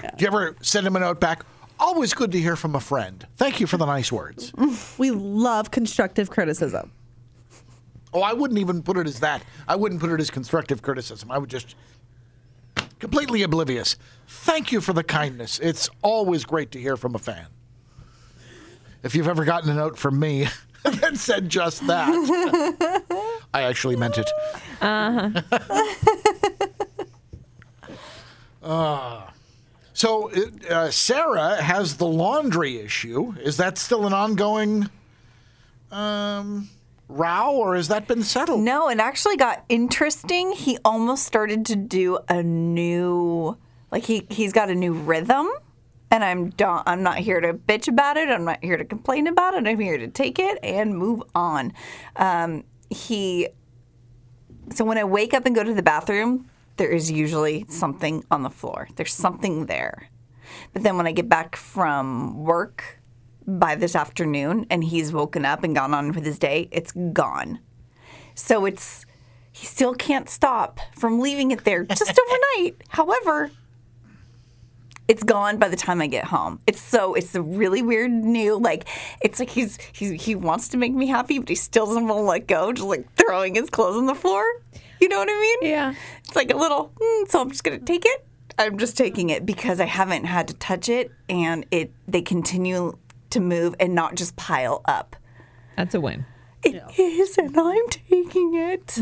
Do 0.00 0.08
you 0.18 0.26
ever 0.26 0.56
send 0.60 0.86
him 0.86 0.96
a 0.96 1.00
note 1.00 1.18
back? 1.20 1.44
Always 1.80 2.12
good 2.12 2.32
to 2.32 2.40
hear 2.40 2.56
from 2.56 2.74
a 2.74 2.80
friend. 2.80 3.26
Thank 3.36 3.60
you 3.60 3.66
for 3.66 3.76
the 3.76 3.86
nice 3.86 4.10
words. 4.12 4.52
We 4.98 5.10
love 5.12 5.70
constructive 5.70 6.28
criticism. 6.30 6.92
Oh, 8.12 8.20
I 8.22 8.32
wouldn't 8.32 8.58
even 8.58 8.82
put 8.82 8.96
it 8.96 9.06
as 9.06 9.20
that. 9.20 9.42
I 9.68 9.76
wouldn't 9.76 10.00
put 10.00 10.10
it 10.10 10.20
as 10.20 10.30
constructive 10.30 10.82
criticism. 10.82 11.30
I 11.30 11.38
would 11.38 11.50
just 11.50 11.74
completely 12.98 13.42
oblivious. 13.42 13.96
Thank 14.26 14.72
you 14.72 14.80
for 14.80 14.92
the 14.92 15.04
kindness. 15.04 15.58
It's 15.60 15.88
always 16.02 16.44
great 16.44 16.70
to 16.72 16.80
hear 16.80 16.96
from 16.96 17.14
a 17.14 17.18
fan. 17.18 17.46
If 19.02 19.14
you've 19.14 19.28
ever 19.28 19.44
gotten 19.44 19.70
a 19.70 19.74
note 19.74 19.96
from 19.98 20.18
me 20.18 20.48
that 20.84 21.16
said 21.16 21.48
just 21.48 21.86
that, 21.86 22.08
I 23.54 23.62
actually 23.62 23.96
meant 23.96 24.18
it. 24.18 24.30
Uh-huh. 24.80 25.42
so 29.92 30.30
uh, 30.70 30.90
Sarah 30.90 31.60
has 31.60 31.96
the 31.96 32.06
laundry 32.06 32.78
issue. 32.78 33.34
Is 33.42 33.56
that 33.56 33.78
still 33.78 34.06
an 34.06 34.12
ongoing 34.12 34.88
um, 35.90 36.68
row, 37.08 37.52
or 37.54 37.74
has 37.76 37.88
that 37.88 38.06
been 38.06 38.22
settled? 38.22 38.60
No, 38.60 38.88
it 38.88 39.00
actually 39.00 39.36
got 39.36 39.64
interesting. 39.68 40.52
He 40.52 40.78
almost 40.84 41.24
started 41.24 41.66
to 41.66 41.76
do 41.76 42.18
a 42.28 42.42
new, 42.42 43.56
like 43.90 44.04
he 44.04 44.26
he's 44.30 44.52
got 44.52 44.70
a 44.70 44.74
new 44.74 44.92
rhythm, 44.92 45.48
and 46.10 46.24
I'm 46.24 46.50
don't, 46.50 46.82
I'm 46.86 47.02
not 47.02 47.18
here 47.18 47.40
to 47.40 47.54
bitch 47.54 47.88
about 47.88 48.16
it. 48.16 48.28
I'm 48.28 48.44
not 48.44 48.62
here 48.62 48.76
to 48.76 48.84
complain 48.84 49.26
about 49.26 49.54
it. 49.54 49.66
I'm 49.66 49.78
here 49.78 49.98
to 49.98 50.08
take 50.08 50.38
it 50.38 50.58
and 50.62 50.96
move 50.96 51.22
on. 51.34 51.72
Um, 52.16 52.64
he, 52.90 53.48
so 54.72 54.84
when 54.84 54.98
I 54.98 55.04
wake 55.04 55.34
up 55.34 55.46
and 55.46 55.54
go 55.54 55.62
to 55.62 55.74
the 55.74 55.82
bathroom, 55.82 56.48
there 56.76 56.90
is 56.90 57.10
usually 57.10 57.66
something 57.68 58.24
on 58.30 58.42
the 58.42 58.50
floor. 58.50 58.88
There's 58.96 59.12
something 59.12 59.66
there. 59.66 60.08
But 60.72 60.82
then 60.82 60.96
when 60.96 61.06
I 61.06 61.12
get 61.12 61.28
back 61.28 61.56
from 61.56 62.42
work 62.44 63.00
by 63.46 63.74
this 63.74 63.94
afternoon 63.94 64.66
and 64.70 64.84
he's 64.84 65.12
woken 65.12 65.44
up 65.44 65.64
and 65.64 65.74
gone 65.74 65.92
on 65.92 66.12
with 66.12 66.24
his 66.24 66.38
day, 66.38 66.68
it's 66.70 66.92
gone. 66.92 67.60
So 68.34 68.64
it's 68.64 69.04
he 69.52 69.66
still 69.66 69.94
can't 69.94 70.28
stop 70.30 70.78
from 70.94 71.18
leaving 71.18 71.50
it 71.50 71.64
there 71.64 71.84
just 71.84 72.18
overnight. 72.56 72.82
However, 72.88 73.50
it's 75.08 75.24
gone 75.24 75.56
by 75.58 75.68
the 75.68 75.76
time 75.76 76.00
I 76.02 76.06
get 76.06 76.24
home. 76.26 76.60
It's 76.66 76.80
so 76.80 77.14
it's 77.14 77.34
a 77.34 77.42
really 77.42 77.82
weird 77.82 78.10
new 78.10 78.58
like 78.58 78.86
it's 79.22 79.38
like 79.40 79.50
he's 79.50 79.78
he 79.92 80.16
he 80.16 80.34
wants 80.34 80.68
to 80.68 80.76
make 80.76 80.92
me 80.92 81.06
happy, 81.06 81.38
but 81.38 81.48
he 81.48 81.54
still 81.54 81.86
doesn't 81.86 82.06
want 82.06 82.18
to 82.18 82.22
let 82.24 82.46
go, 82.46 82.72
just 82.72 82.86
like 82.86 83.06
throwing 83.16 83.54
his 83.54 83.70
clothes 83.70 83.96
on 83.96 84.06
the 84.06 84.14
floor. 84.14 84.44
You 85.00 85.08
know 85.08 85.18
what 85.18 85.28
I 85.30 85.40
mean? 85.40 85.70
Yeah. 85.70 85.94
It's 86.24 86.36
like 86.36 86.52
a 86.52 86.56
little. 86.56 86.92
"Hmm, 87.00 87.24
so 87.28 87.40
I'm 87.40 87.50
just 87.50 87.64
gonna 87.64 87.78
take 87.78 88.04
it. 88.04 88.24
I'm 88.58 88.76
just 88.78 88.96
taking 88.96 89.30
it 89.30 89.46
because 89.46 89.78
I 89.80 89.84
haven't 89.84 90.24
had 90.24 90.48
to 90.48 90.54
touch 90.54 90.88
it, 90.88 91.10
and 91.28 91.64
it 91.70 91.92
they 92.06 92.20
continue 92.22 92.98
to 93.30 93.40
move 93.40 93.74
and 93.78 93.94
not 93.94 94.14
just 94.16 94.36
pile 94.36 94.80
up. 94.86 95.14
That's 95.76 95.94
a 95.94 96.00
win. 96.00 96.24
It 96.64 96.82
is, 96.98 97.38
and 97.38 97.56
I'm 97.56 97.88
taking 97.88 98.54
it. 98.54 98.98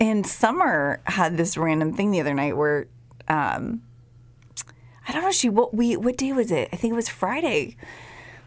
And 0.00 0.26
Summer 0.26 1.00
had 1.04 1.36
this 1.36 1.58
random 1.58 1.92
thing 1.92 2.10
the 2.10 2.20
other 2.20 2.32
night 2.32 2.56
where, 2.56 2.86
um, 3.28 3.82
I 5.08 5.12
don't 5.12 5.22
know. 5.22 5.30
She 5.30 5.48
what 5.48 5.74
we 5.74 5.96
what 5.96 6.16
day 6.16 6.32
was 6.32 6.50
it? 6.50 6.68
I 6.72 6.76
think 6.76 6.92
it 6.92 6.96
was 6.96 7.08
Friday. 7.08 7.76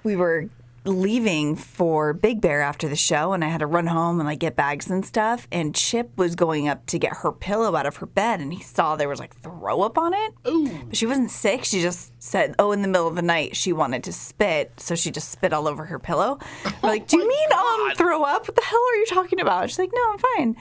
We 0.03 0.15
were 0.15 0.49
leaving 0.85 1.55
for 1.55 2.13
Big 2.13 2.41
Bear 2.41 2.61
after 2.61 2.87
the 2.87 2.95
show, 2.95 3.33
and 3.33 3.43
I 3.43 3.49
had 3.49 3.59
to 3.59 3.65
run 3.67 3.87
home 3.87 4.19
and 4.19 4.27
like 4.27 4.39
get 4.39 4.55
bags 4.55 4.89
and 4.89 5.05
stuff. 5.05 5.47
And 5.51 5.75
Chip 5.75 6.11
was 6.17 6.35
going 6.35 6.67
up 6.67 6.85
to 6.87 6.97
get 6.97 7.17
her 7.17 7.31
pillow 7.31 7.75
out 7.75 7.85
of 7.85 7.97
her 7.97 8.05
bed, 8.05 8.39
and 8.39 8.53
he 8.53 8.63
saw 8.63 8.95
there 8.95 9.09
was 9.09 9.19
like 9.19 9.35
throw 9.37 9.81
up 9.81 9.97
on 9.97 10.13
it. 10.13 10.33
But 10.43 10.97
she 10.97 11.05
wasn't 11.05 11.31
sick. 11.31 11.63
She 11.65 11.81
just 11.81 12.11
said, 12.21 12.55
"Oh, 12.59 12.71
in 12.71 12.81
the 12.81 12.87
middle 12.87 13.07
of 13.07 13.15
the 13.15 13.21
night, 13.21 13.55
she 13.55 13.73
wanted 13.73 14.03
to 14.05 14.13
spit, 14.13 14.71
so 14.77 14.95
she 14.95 15.11
just 15.11 15.29
spit 15.29 15.53
all 15.53 15.67
over 15.67 15.85
her 15.85 15.99
pillow." 15.99 16.39
We're 16.81 16.89
like, 16.89 17.07
"Do 17.09 17.17
you 17.17 17.27
mean 17.27 17.51
um 17.53 17.91
throw 17.95 18.23
up? 18.23 18.47
What 18.47 18.55
the 18.55 18.63
hell 18.63 18.79
are 18.79 18.95
you 18.95 19.05
talking 19.05 19.39
about?" 19.39 19.69
She's 19.69 19.79
like, 19.79 19.91
"No, 19.93 20.01
I'm 20.11 20.19
fine." 20.37 20.55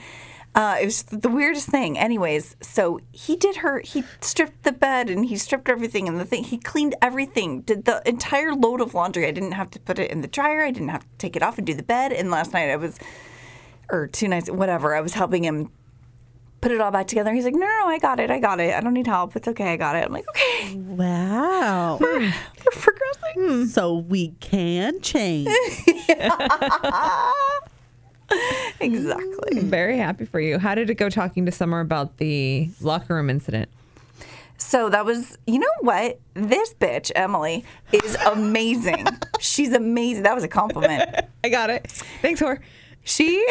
Uh, 0.55 0.77
it 0.81 0.85
was 0.85 1.03
the 1.03 1.29
weirdest 1.29 1.69
thing. 1.69 1.97
Anyways, 1.97 2.55
so 2.59 2.99
he 3.11 3.35
did 3.35 3.57
her. 3.57 3.79
He 3.81 4.03
stripped 4.19 4.63
the 4.63 4.71
bed 4.71 5.09
and 5.09 5.25
he 5.25 5.37
stripped 5.37 5.69
everything 5.69 6.07
and 6.07 6.19
the 6.19 6.25
thing. 6.25 6.43
He 6.43 6.57
cleaned 6.57 6.95
everything. 7.01 7.61
Did 7.61 7.85
the 7.85 8.01
entire 8.07 8.53
load 8.53 8.81
of 8.81 8.93
laundry. 8.93 9.27
I 9.27 9.31
didn't 9.31 9.51
have 9.53 9.69
to 9.71 9.79
put 9.79 9.99
it 9.99 10.09
in 10.11 10.21
the 10.21 10.27
dryer. 10.27 10.63
I 10.63 10.71
didn't 10.71 10.89
have 10.89 11.03
to 11.03 11.09
take 11.17 11.35
it 11.35 11.43
off 11.43 11.57
and 11.59 11.67
do 11.67 11.73
the 11.75 11.83
bed. 11.83 12.11
And 12.11 12.29
last 12.31 12.51
night 12.51 12.69
I 12.71 12.75
was, 12.77 12.99
or 13.91 14.07
two 14.07 14.27
nights, 14.27 14.49
whatever. 14.49 14.95
I 14.95 15.01
was 15.01 15.13
helping 15.13 15.43
him 15.43 15.69
put 16.61 16.71
it 16.71 16.81
all 16.81 16.91
back 16.91 17.07
together. 17.07 17.31
He's 17.31 17.45
like, 17.45 17.53
no, 17.53 17.59
no, 17.61 17.79
no, 17.81 17.87
I 17.87 17.99
got 17.99 18.19
it. 18.19 18.29
I 18.31 18.39
got 18.39 18.59
it. 18.59 18.73
I 18.73 18.81
don't 18.81 18.93
need 18.93 19.07
help. 19.07 19.35
It's 19.35 19.47
okay. 19.47 19.71
I 19.73 19.77
got 19.77 19.95
it. 19.95 20.03
I'm 20.03 20.11
like, 20.11 20.27
okay, 20.29 20.75
Wow. 20.75 21.99
we're 22.01 22.33
progressing. 22.71 23.67
so 23.67 23.93
we 23.95 24.29
can 24.41 24.99
change. 24.99 25.47
Exactly. 28.81 29.59
Very 29.59 29.97
happy 29.97 30.23
for 30.23 30.39
you. 30.39 30.57
How 30.57 30.73
did 30.73 30.89
it 30.89 30.95
go 30.95 31.09
talking 31.09 31.45
to 31.45 31.51
Summer 31.51 31.81
about 31.81 32.15
the 32.15 32.69
locker 32.79 33.15
room 33.15 33.29
incident? 33.29 33.67
So 34.57 34.89
that 34.89 35.03
was, 35.05 35.37
you 35.45 35.59
know 35.59 35.67
what? 35.81 36.19
This 36.33 36.73
bitch, 36.75 37.11
Emily, 37.13 37.65
is 37.91 38.15
amazing. 38.25 39.05
She's 39.39 39.73
amazing. 39.73 40.23
That 40.23 40.33
was 40.35 40.45
a 40.45 40.47
compliment. 40.47 41.09
I 41.43 41.49
got 41.49 41.69
it. 41.69 41.87
Thanks, 42.21 42.41
whore. 42.41 42.59
She 43.03 43.45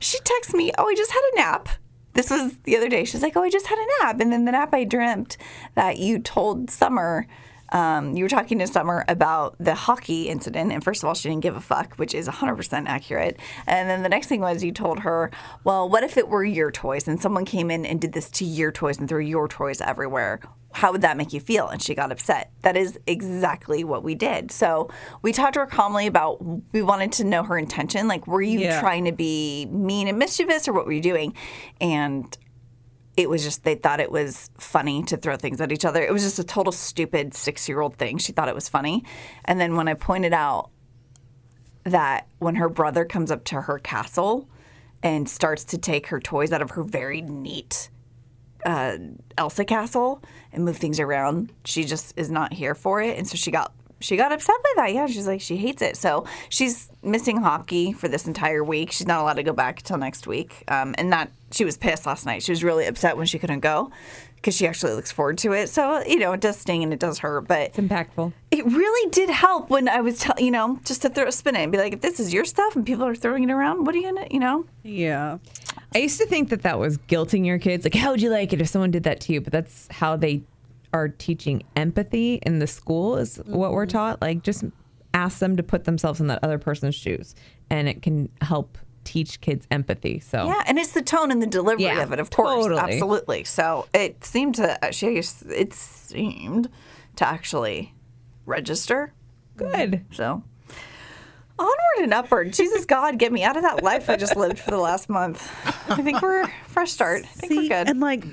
she 0.00 0.18
texts 0.20 0.54
me, 0.54 0.72
"Oh, 0.76 0.88
I 0.88 0.94
just 0.94 1.12
had 1.12 1.20
a 1.32 1.36
nap." 1.36 1.68
This 2.14 2.30
was 2.30 2.56
the 2.64 2.76
other 2.76 2.88
day. 2.88 3.04
She's 3.04 3.22
like, 3.22 3.36
"Oh, 3.36 3.42
I 3.42 3.50
just 3.50 3.66
had 3.66 3.78
a 3.78 4.04
nap," 4.04 4.20
and 4.20 4.32
then 4.32 4.44
the 4.44 4.52
nap 4.52 4.74
I 4.74 4.84
dreamt 4.84 5.36
that 5.74 5.98
you 5.98 6.18
told 6.18 6.70
Summer. 6.70 7.26
Um, 7.70 8.14
you 8.16 8.24
were 8.24 8.28
talking 8.28 8.58
to 8.60 8.66
Summer 8.66 9.04
about 9.08 9.56
the 9.58 9.74
hockey 9.74 10.28
incident, 10.28 10.72
and 10.72 10.82
first 10.82 11.02
of 11.02 11.08
all, 11.08 11.14
she 11.14 11.28
didn't 11.28 11.42
give 11.42 11.56
a 11.56 11.60
fuck, 11.60 11.94
which 11.96 12.14
is 12.14 12.28
100% 12.28 12.86
accurate. 12.86 13.38
And 13.66 13.88
then 13.90 14.02
the 14.02 14.08
next 14.08 14.26
thing 14.28 14.40
was 14.40 14.64
you 14.64 14.72
told 14.72 15.00
her, 15.00 15.30
"Well, 15.64 15.88
what 15.88 16.02
if 16.04 16.16
it 16.16 16.28
were 16.28 16.44
your 16.44 16.70
toys 16.70 17.06
and 17.08 17.20
someone 17.20 17.44
came 17.44 17.70
in 17.70 17.84
and 17.84 18.00
did 18.00 18.12
this 18.12 18.30
to 18.32 18.44
your 18.44 18.72
toys 18.72 18.98
and 18.98 19.08
threw 19.08 19.20
your 19.20 19.48
toys 19.48 19.80
everywhere? 19.80 20.40
How 20.72 20.92
would 20.92 21.00
that 21.02 21.16
make 21.16 21.32
you 21.32 21.40
feel?" 21.40 21.68
And 21.68 21.82
she 21.82 21.94
got 21.94 22.12
upset. 22.12 22.50
That 22.62 22.76
is 22.76 22.98
exactly 23.06 23.84
what 23.84 24.02
we 24.02 24.14
did. 24.14 24.50
So 24.50 24.88
we 25.22 25.32
talked 25.32 25.54
to 25.54 25.60
her 25.60 25.66
calmly 25.66 26.06
about 26.06 26.38
we 26.72 26.82
wanted 26.82 27.12
to 27.12 27.24
know 27.24 27.42
her 27.42 27.58
intention. 27.58 28.08
Like, 28.08 28.26
were 28.26 28.42
you 28.42 28.60
Yeah. 28.60 28.80
trying 28.80 29.04
to 29.04 29.12
be 29.12 29.66
mean 29.70 30.08
and 30.08 30.18
mischievous, 30.18 30.68
or 30.68 30.72
what 30.72 30.86
were 30.86 30.92
you 30.92 31.00
doing? 31.02 31.34
And 31.80 32.36
it 33.18 33.28
was 33.28 33.42
just 33.42 33.64
they 33.64 33.74
thought 33.74 33.98
it 34.00 34.12
was 34.12 34.50
funny 34.58 35.02
to 35.02 35.16
throw 35.16 35.36
things 35.36 35.60
at 35.60 35.72
each 35.72 35.84
other. 35.84 36.00
It 36.02 36.12
was 36.12 36.22
just 36.22 36.38
a 36.38 36.44
total 36.44 36.72
stupid 36.72 37.34
six 37.34 37.68
year 37.68 37.80
old 37.80 37.96
thing. 37.96 38.18
She 38.18 38.32
thought 38.32 38.48
it 38.48 38.54
was 38.54 38.68
funny. 38.68 39.04
And 39.44 39.60
then 39.60 39.74
when 39.74 39.88
I 39.88 39.94
pointed 39.94 40.32
out 40.32 40.70
that 41.82 42.28
when 42.38 42.54
her 42.56 42.68
brother 42.68 43.04
comes 43.04 43.30
up 43.30 43.44
to 43.44 43.62
her 43.62 43.78
castle 43.78 44.48
and 45.02 45.28
starts 45.28 45.64
to 45.64 45.78
take 45.78 46.08
her 46.08 46.20
toys 46.20 46.52
out 46.52 46.62
of 46.62 46.70
her 46.70 46.84
very 46.84 47.20
neat 47.20 47.90
uh, 48.64 48.98
Elsa 49.36 49.64
castle 49.64 50.22
and 50.52 50.64
move 50.64 50.76
things 50.76 51.00
around, 51.00 51.52
she 51.64 51.84
just 51.84 52.12
is 52.16 52.30
not 52.30 52.52
here 52.52 52.74
for 52.74 53.00
it. 53.00 53.18
And 53.18 53.26
so 53.26 53.36
she 53.36 53.50
got 53.50 53.72
she 54.00 54.16
got 54.16 54.32
upset 54.32 54.56
by 54.62 54.82
that. 54.82 54.92
Yeah, 54.94 55.06
she's 55.06 55.26
like 55.26 55.40
she 55.40 55.56
hates 55.56 55.82
it. 55.82 55.96
So 55.96 56.24
she's 56.48 56.88
missing 57.02 57.38
hockey 57.38 57.92
for 57.92 58.08
this 58.08 58.26
entire 58.26 58.62
week. 58.64 58.92
She's 58.92 59.06
not 59.06 59.20
allowed 59.20 59.34
to 59.34 59.42
go 59.42 59.52
back 59.52 59.80
until 59.80 59.98
next 59.98 60.26
week. 60.26 60.64
Um, 60.68 60.94
and 60.98 61.12
that 61.12 61.30
she 61.50 61.64
was 61.64 61.76
pissed 61.76 62.06
last 62.06 62.26
night. 62.26 62.42
She 62.42 62.52
was 62.52 62.62
really 62.62 62.86
upset 62.86 63.16
when 63.16 63.26
she 63.26 63.38
couldn't 63.38 63.60
go 63.60 63.90
because 64.36 64.54
she 64.54 64.68
actually 64.68 64.92
looks 64.92 65.10
forward 65.10 65.38
to 65.38 65.52
it. 65.52 65.68
So 65.68 66.02
you 66.06 66.18
know 66.18 66.32
it 66.32 66.40
does 66.40 66.58
sting 66.58 66.82
and 66.84 66.92
it 66.92 67.00
does 67.00 67.18
hurt, 67.18 67.48
but 67.48 67.68
It's 67.70 67.78
impactful. 67.78 68.32
it 68.50 68.64
really 68.66 69.10
did 69.10 69.30
help 69.30 69.68
when 69.70 69.88
I 69.88 70.00
was 70.00 70.18
telling 70.20 70.44
you 70.44 70.50
know 70.52 70.78
just 70.84 71.02
to 71.02 71.08
throw 71.08 71.26
a 71.26 71.32
spin 71.32 71.56
in 71.56 71.62
and 71.62 71.72
be 71.72 71.78
like, 71.78 71.94
if 71.94 72.00
this 72.00 72.20
is 72.20 72.32
your 72.32 72.44
stuff 72.44 72.76
and 72.76 72.86
people 72.86 73.04
are 73.04 73.14
throwing 73.16 73.42
it 73.48 73.50
around, 73.52 73.84
what 73.86 73.94
are 73.94 73.98
you 73.98 74.04
gonna 74.04 74.26
you 74.30 74.38
know? 74.40 74.64
yeah. 74.82 75.38
I 75.94 75.98
used 75.98 76.20
to 76.20 76.26
think 76.26 76.50
that 76.50 76.62
that 76.62 76.78
was 76.78 76.98
guilting 76.98 77.46
your 77.46 77.58
kids. 77.58 77.82
Like, 77.84 77.94
how 77.94 78.10
would 78.10 78.20
you 78.20 78.28
like 78.28 78.52
it 78.52 78.60
if 78.60 78.68
someone 78.68 78.90
did 78.90 79.04
that 79.04 79.20
to 79.20 79.32
you? 79.32 79.40
But 79.40 79.54
that's 79.54 79.88
how 79.90 80.16
they 80.16 80.42
are 80.92 81.08
teaching 81.08 81.62
empathy 81.76 82.36
in 82.44 82.58
the 82.58 82.66
school, 82.66 83.16
is 83.16 83.36
what 83.46 83.72
we're 83.72 83.86
taught. 83.86 84.20
Like, 84.22 84.42
just 84.42 84.64
ask 85.14 85.38
them 85.38 85.56
to 85.56 85.62
put 85.62 85.84
themselves 85.84 86.20
in 86.20 86.26
that 86.28 86.38
other 86.42 86.58
person's 86.58 86.94
shoes, 86.94 87.34
and 87.70 87.88
it 87.88 88.02
can 88.02 88.28
help 88.40 88.78
teach 89.04 89.40
kids 89.40 89.66
empathy. 89.70 90.20
So, 90.20 90.46
Yeah, 90.46 90.62
and 90.66 90.78
it's 90.78 90.92
the 90.92 91.00
tone 91.02 91.30
and 91.30 91.40
the 91.40 91.46
delivery 91.46 91.84
Yeah, 91.84 92.02
of 92.02 92.12
it, 92.12 92.20
of 92.20 92.30
course, 92.30 92.64
totally. 92.66 92.80
absolutely. 92.80 93.44
So 93.44 93.86
it 93.94 94.22
seemed 94.24 94.56
to 94.56 94.84
uh, 94.86 94.90
she 94.90 95.16
it 95.48 95.72
seemed 95.72 96.68
to 97.16 97.26
actually 97.26 97.94
register. 98.44 99.12
good. 99.56 100.04
So 100.12 100.24
onward 100.24 100.44
onward 101.58 102.02
and 102.04 102.14
upward. 102.14 102.52
Jesus 102.52 102.84
God, 102.94 103.18
get 103.18 103.32
me 103.32 103.42
out 103.44 103.56
of 103.56 103.62
that 103.62 103.82
life 103.82 104.10
I 104.10 104.16
just 104.16 104.36
lived 104.36 104.58
for 104.58 104.70
the 104.70 104.76
last 104.78 105.08
month. 105.08 105.50
I 105.90 106.02
think 106.02 106.20
we're 106.22 106.46
fresh 106.66 106.90
start. 106.92 107.22
I 107.22 107.26
think 107.26 107.52
See, 107.52 107.58
we're 107.60 107.68
good. 107.68 107.88
and 107.88 108.00
like, 108.00 108.24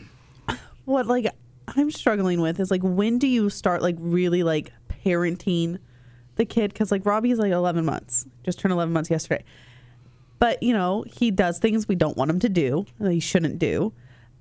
what 0.84 1.08
like 1.08 1.26
I'm 1.68 1.92
struggling 1.92 2.42
with 2.42 2.60
is 2.60 2.72
like, 2.72 2.82
when 2.84 3.18
do 3.18 3.28
you 3.28 3.50
start 3.50 3.82
like 3.82 3.96
really 4.00 4.44
like 4.44 4.72
parenting 4.88 5.80
the 6.36 6.46
kid? 6.46 6.74
Because 6.74 6.92
like 6.92 7.06
Robbie's 7.06 7.40
like 7.40 7.52
11 7.52 7.86
months, 7.86 8.26
just 8.44 8.60
turned 8.60 8.72
11 8.72 8.94
months 8.94 9.10
yesterday. 9.10 9.44
But 10.40 10.62
you 10.62 10.74
know, 10.74 11.04
he 11.08 11.32
does 11.32 11.60
things 11.60 11.88
we 11.88 11.96
don't 11.96 12.18
want 12.18 12.30
him 12.30 12.40
to 12.40 12.50
do, 12.50 12.86
he 13.00 13.20
shouldn't 13.20 13.60
do. 13.60 13.94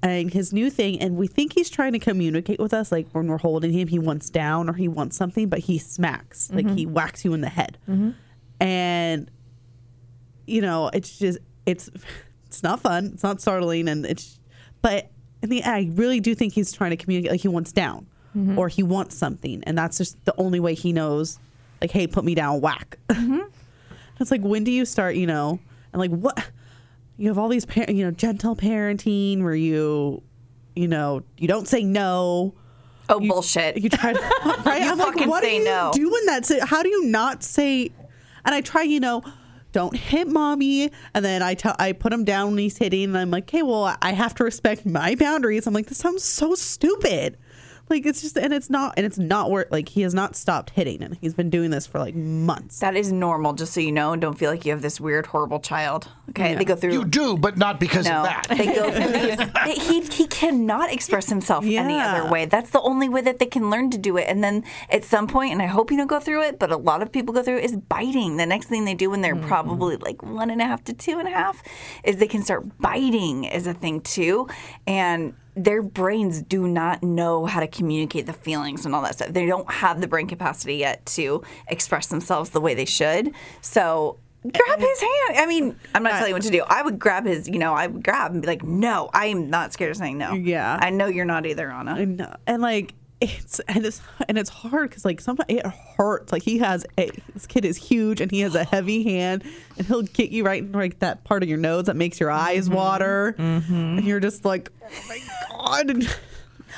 And 0.03 0.31
his 0.31 0.53
new 0.53 0.69
thing, 0.69 1.01
and 1.01 1.17
we 1.17 1.27
think 1.27 1.55
he's 1.55 1.71
trying 1.71 1.93
to 1.93 1.99
communicate 1.99 2.61
with 2.61 2.75
us, 2.75 2.93
like 2.93 3.09
when 3.13 3.27
we're 3.27 3.39
holding 3.39 3.73
him, 3.73 3.89
he 3.89 3.99
wants 3.99 4.29
down 4.29 4.69
or 4.69 4.75
he 4.75 4.87
wants 4.87 5.17
something, 5.17 5.49
but 5.49 5.61
he 5.61 5.79
smacks, 5.79 6.51
like 6.53 6.69
he 6.69 6.85
mm-hmm. 6.85 6.93
whacks 6.93 7.25
you 7.25 7.33
in 7.33 7.41
the 7.41 7.49
head. 7.49 7.79
Mm-hmm. 7.89 8.11
And 8.61 9.31
you 10.47 10.61
know, 10.61 10.91
it's 10.93 11.19
just 11.19 11.39
it's 11.65 11.91
it's 12.47 12.63
not 12.63 12.81
fun. 12.81 13.13
It's 13.15 13.23
not 13.23 13.41
startling, 13.41 13.89
and 13.89 14.05
it's 14.05 14.39
but 14.83 15.11
in 15.45 15.51
the 15.51 15.63
I 15.63 15.91
really 15.93 16.21
do 16.21 16.35
think 16.35 16.55
he's 16.55 16.73
trying 16.73 16.91
to 16.91 16.97
communicate 16.97 17.31
like 17.31 17.41
he 17.41 17.49
wants 17.49 17.71
down 17.71 18.07
mm-hmm. 18.35 18.59
or 18.59 18.69
he 18.69 18.83
wants 18.83 19.15
something, 19.17 19.63
and 19.65 19.77
that's 19.77 19.99
just 19.99 20.23
the 20.25 20.35
only 20.39 20.59
way 20.59 20.75
he 20.75 20.93
knows. 20.93 21.39
Like, 21.81 21.91
hey, 21.91 22.07
put 22.07 22.25
me 22.25 22.35
down, 22.35 22.63
whack. 22.63 22.99
Mm-hmm. 23.11 23.41
it's 24.21 24.31
like 24.31 24.41
when 24.41 24.65
do 24.65 24.71
you 24.71 24.87
start? 24.87 25.17
You 25.17 25.27
know, 25.27 25.61
and 25.93 26.01
like 26.01 26.11
what 26.11 26.51
you 27.19 27.29
have 27.29 27.39
all 27.39 27.49
these 27.49 27.67
par- 27.67 27.91
you 27.91 28.05
know 28.05 28.11
gentle 28.11 28.57
parenting 28.57 29.43
where 29.43 29.55
you 29.55 30.23
you 30.75 30.89
know 30.89 31.23
you 31.37 31.47
don't 31.47 31.69
say 31.69 31.85
no. 31.85 32.55
oh 33.11 33.21
You- 33.21 33.31
bullshit. 33.31 33.77
You 33.77 33.91
try 33.91 34.15
to 34.15 34.21
right. 34.65 34.81
You 34.83 34.93
I'm 34.93 34.99
like, 34.99 35.27
what 35.27 35.45
say 35.45 35.57
are 35.57 35.59
you 35.59 35.65
no. 35.67 35.91
doing 35.93 36.27
that? 36.27 36.47
So 36.47 36.65
how 36.65 36.83
do 36.83 36.89
you 36.89 37.05
not 37.05 37.43
say? 37.43 37.91
And 38.47 38.55
I 38.55 38.63
try, 38.63 38.83
you 38.83 39.01
know, 39.01 39.23
don't 39.75 39.97
hit 39.97 40.29
mommy. 40.29 40.91
And 41.15 41.25
then 41.25 41.43
I 41.43 41.55
tell, 41.55 41.75
I 41.79 41.93
put 41.93 42.13
him 42.13 42.25
down 42.25 42.51
when 42.51 42.59
he's 42.59 42.79
hitting, 42.79 43.05
and 43.05 43.19
I'm 43.19 43.31
like, 43.31 43.45
okay, 43.45 43.63
well, 43.63 43.95
I 44.01 44.13
have 44.13 44.35
to 44.37 44.45
respect 44.45 44.87
my 44.87 45.17
boundaries. 45.17 45.67
I'm 45.67 45.75
like, 45.75 45.89
this 45.89 45.99
sounds 45.99 46.25
so 46.25 46.55
stupid. 46.55 47.37
Like 47.89 48.07
it's 48.07 48.23
just, 48.23 48.39
and 48.39 48.53
it's 48.53 48.71
not, 48.71 48.95
and 48.97 49.05
it's 49.05 49.19
not 49.19 49.51
work. 49.51 49.69
Like 49.71 49.91
he 49.91 50.03
has 50.03 50.15
not 50.15 50.37
stopped 50.37 50.71
hitting, 50.71 51.03
and 51.03 51.19
he's 51.21 51.35
been 51.35 51.51
doing 51.51 51.71
this 51.71 51.87
for 51.87 51.99
like 51.99 52.15
months. 52.15 52.81
that 52.81 52.97
is 52.97 53.13
normal, 53.13 53.53
just 53.53 53.75
so 53.75 53.81
you 53.81 53.93
know, 53.93 54.13
and 54.13 54.23
don't 54.23 54.39
feel 54.39 54.51
like 54.51 54.65
you 54.65 54.73
have 54.73 54.81
this 54.81 55.01
weird, 55.01 55.27
horrible 55.27 55.61
child. 55.61 56.09
Okay, 56.31 56.55
they 56.55 56.65
go 56.65 56.77
through. 56.77 56.93
You 56.93 57.05
do, 57.05 57.37
but 57.37 57.59
not 57.59 57.79
because 57.79 58.07
no, 58.07 58.21
of 58.21 58.25
that. 58.25 58.47
they 58.49 58.67
go 58.67 58.91
through 58.91 59.13
these. 59.13 59.37
they- 59.37 59.75
he 59.75 60.01
he 60.01 60.27
cannot 60.27 60.93
express 60.93 61.29
himself 61.29 61.65
any 61.65 61.99
other 61.99 62.31
way. 62.31 62.47
That's 62.47 62.71
the 62.71 62.81
only 62.81 63.09
way 63.09 63.21
that 63.21 63.39
they 63.39 63.47
can 63.47 63.71
learn 63.71 63.91
to 63.91 63.99
do 63.99 64.17
it. 64.17 64.29
And 64.29 64.43
then 64.43 64.65
at 64.89 65.05
some 65.05 65.27
point, 65.27 65.53
and 65.53 65.61
I 65.61 65.67
hope 65.67 65.91
you 65.91 65.97
don't 65.97 66.07
go 66.07 66.21
through 66.21 66.43
it, 66.43 66.59
but 66.59 66.71
a 66.71 66.77
lot 66.77 67.03
of 67.03 67.13
people 67.13 67.35
go 67.35 67.43
through 67.43 67.59
it, 67.59 67.65
is 67.65 67.77
biting. 67.77 68.39
The 68.39 68.47
next 68.47 68.67
thing 68.67 68.85
they 68.85 68.95
do 68.95 69.11
when 69.11 69.21
they're 69.21 69.37
mm-hmm. 69.37 69.47
probably 69.49 69.97
like 69.97 70.23
one 70.23 70.51
and 70.51 70.61
a 70.61 70.65
half 70.65 70.85
to 70.85 70.95
two 70.95 71.19
and 71.19 71.29
a 71.29 71.33
half 71.33 71.63
is 72.03 72.17
they 72.17 72.27
can 72.27 72.43
start 72.43 72.79
biting 72.79 73.49
as 73.49 73.67
a 73.67 73.75
thing 73.75 74.01
too, 74.01 74.49
and 74.87 75.35
their 75.57 75.83
brains 75.83 76.43
do 76.43 76.67
not 76.67 77.03
know 77.03 77.47
how 77.47 77.61
to 77.61 77.67
communicate 77.69 78.27
the 78.27 78.33
feelings 78.33 78.85
and 78.85 78.95
all 78.95 79.03
that 79.03 79.15
stuff. 79.15 79.29
They 79.29 79.47
don't 79.47 79.71
have 79.71 80.01
the 80.01 80.09
brain 80.09 80.27
capacity 80.27 80.77
yet 80.77 81.05
to 81.07 81.43
express 81.69 82.09
themselves 82.09 82.51
the 82.51 82.61
way 82.61 82.75
they 82.75 82.85
should. 82.85 83.33
So 83.61 84.19
grab 84.43 84.79
his 84.79 85.01
hand. 85.01 85.39
I 85.39 85.47
mean, 85.47 85.77
I'm 85.95 86.03
not 86.03 86.13
telling 86.13 86.29
you 86.29 86.35
what 86.35 86.43
to 86.43 86.51
do. 86.51 86.65
I 86.67 86.83
would 86.83 86.99
grab 86.99 87.25
his, 87.25 87.49
you 87.49 87.59
know, 87.59 87.73
I 87.73 87.87
would 87.87 88.05
grab 88.05 88.33
and 88.33 88.43
be 88.43 88.49
like, 88.49 88.63
no, 88.63 89.11
I 89.15 89.27
am 89.27 89.49
not 89.49 89.73
scared 89.73 89.93
of 89.93 89.97
saying 89.97 90.19
no. 90.19 90.33
Yeah. 90.33 90.79
I 90.81 90.91
know 90.91 91.07
you're 91.07 91.25
not 91.25 91.47
either, 91.47 91.71
Anna. 91.71 91.95
and 91.95 92.37
and 92.47 92.61
like 92.63 92.95
it's 93.21 93.61
and 93.61 93.87
it's 93.87 94.01
and 94.29 94.37
it's 94.37 94.51
hard 94.51 94.91
because 94.91 95.05
like 95.05 95.21
sometimes 95.21 95.47
it 95.49 95.67
hurts. 95.67 96.33
Like 96.33 96.43
he 96.43 96.59
has 96.59 96.85
a 96.99 97.11
this 97.33 97.47
kid 97.47 97.65
is 97.65 97.77
huge 97.77 98.21
and 98.21 98.31
he 98.31 98.41
has 98.41 98.55
a 98.55 98.65
heavy 98.65 99.03
hand 99.05 99.45
and 99.79 99.87
he'll 99.87 100.03
get 100.03 100.31
you 100.31 100.45
right 100.45 100.63
in 100.63 100.73
like 100.73 100.99
that 100.99 101.25
part 101.25 101.43
of 101.43 101.49
your 101.49 101.59
nose 101.59 101.87
that 101.87 101.97
makes 101.97 102.21
your 102.21 102.31
eyes 102.31 102.67
mm-hmm. 102.67 102.77
water 102.77 103.35
mm-hmm. 103.39 103.75
and 103.75 104.05
you're 104.05 104.21
just 104.21 104.45
like 104.45 104.71
oh 104.83 105.05
my 105.09 105.19
god. 105.51 105.91
And, 105.91 106.17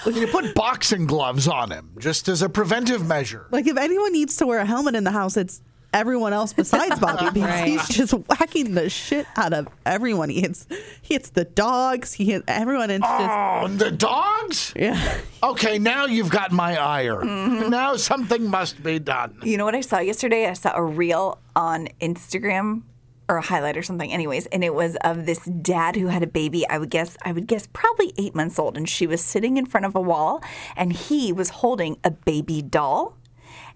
You 0.04 0.26
put 0.26 0.54
boxing 0.54 1.06
gloves 1.06 1.48
on 1.48 1.70
him 1.70 1.90
just 1.98 2.28
as 2.28 2.42
a 2.42 2.50
preventive 2.50 3.06
measure. 3.06 3.46
like 3.50 3.66
if 3.66 3.78
anyone 3.78 4.12
needs 4.12 4.36
to 4.36 4.46
wear 4.46 4.58
a 4.58 4.66
helmet 4.66 4.94
in 4.94 5.04
the 5.04 5.10
house, 5.10 5.36
it's 5.38 5.62
everyone 5.96 6.32
else 6.32 6.52
besides 6.52 6.98
Bobby 7.00 7.30
because 7.34 7.48
Right. 7.50 7.68
he's 7.68 7.88
just 7.88 8.12
whacking 8.12 8.74
the 8.74 8.90
shit 8.90 9.26
out 9.36 9.52
of 9.52 9.66
everyone. 9.84 10.28
He 10.28 10.40
hits 10.42 10.66
he 11.02 11.14
hits 11.14 11.30
the 11.30 11.44
dogs. 11.44 12.12
He 12.12 12.26
hits 12.26 12.44
everyone 12.46 12.90
and 12.90 13.02
it's 13.02 13.10
just 13.10 13.30
Oh, 13.30 13.68
the 13.68 13.90
dogs? 13.90 14.72
yeah. 14.76 15.18
Okay, 15.42 15.78
now 15.78 16.06
you've 16.06 16.30
got 16.30 16.52
my 16.52 16.76
ire. 16.78 17.16
Mm-hmm. 17.22 17.70
Now 17.70 17.96
something 17.96 18.48
must 18.50 18.82
be 18.82 18.98
done. 18.98 19.38
You 19.42 19.56
know 19.56 19.64
what 19.64 19.74
I 19.74 19.80
saw 19.80 19.98
yesterday? 19.98 20.46
I 20.46 20.52
saw 20.52 20.72
a 20.74 20.82
reel 20.84 21.38
on 21.54 21.88
Instagram 22.00 22.82
or 23.28 23.38
a 23.38 23.42
highlight 23.42 23.76
or 23.76 23.82
something 23.82 24.12
anyways 24.12 24.46
and 24.46 24.62
it 24.62 24.72
was 24.72 24.94
of 25.02 25.26
this 25.26 25.44
dad 25.46 25.96
who 25.96 26.06
had 26.06 26.22
a 26.22 26.28
baby 26.28 26.64
i 26.68 26.78
would 26.78 26.90
guess 26.90 27.16
i 27.24 27.32
would 27.32 27.48
guess 27.48 27.66
probably 27.72 28.12
eight 28.18 28.36
months 28.36 28.56
old 28.56 28.76
and 28.76 28.88
she 28.88 29.04
was 29.04 29.20
sitting 29.20 29.56
in 29.56 29.66
front 29.66 29.84
of 29.84 29.96
a 29.96 30.00
wall 30.00 30.40
and 30.76 30.92
he 30.92 31.32
was 31.32 31.48
holding 31.48 31.96
a 32.04 32.10
baby 32.12 32.62
doll 32.62 33.16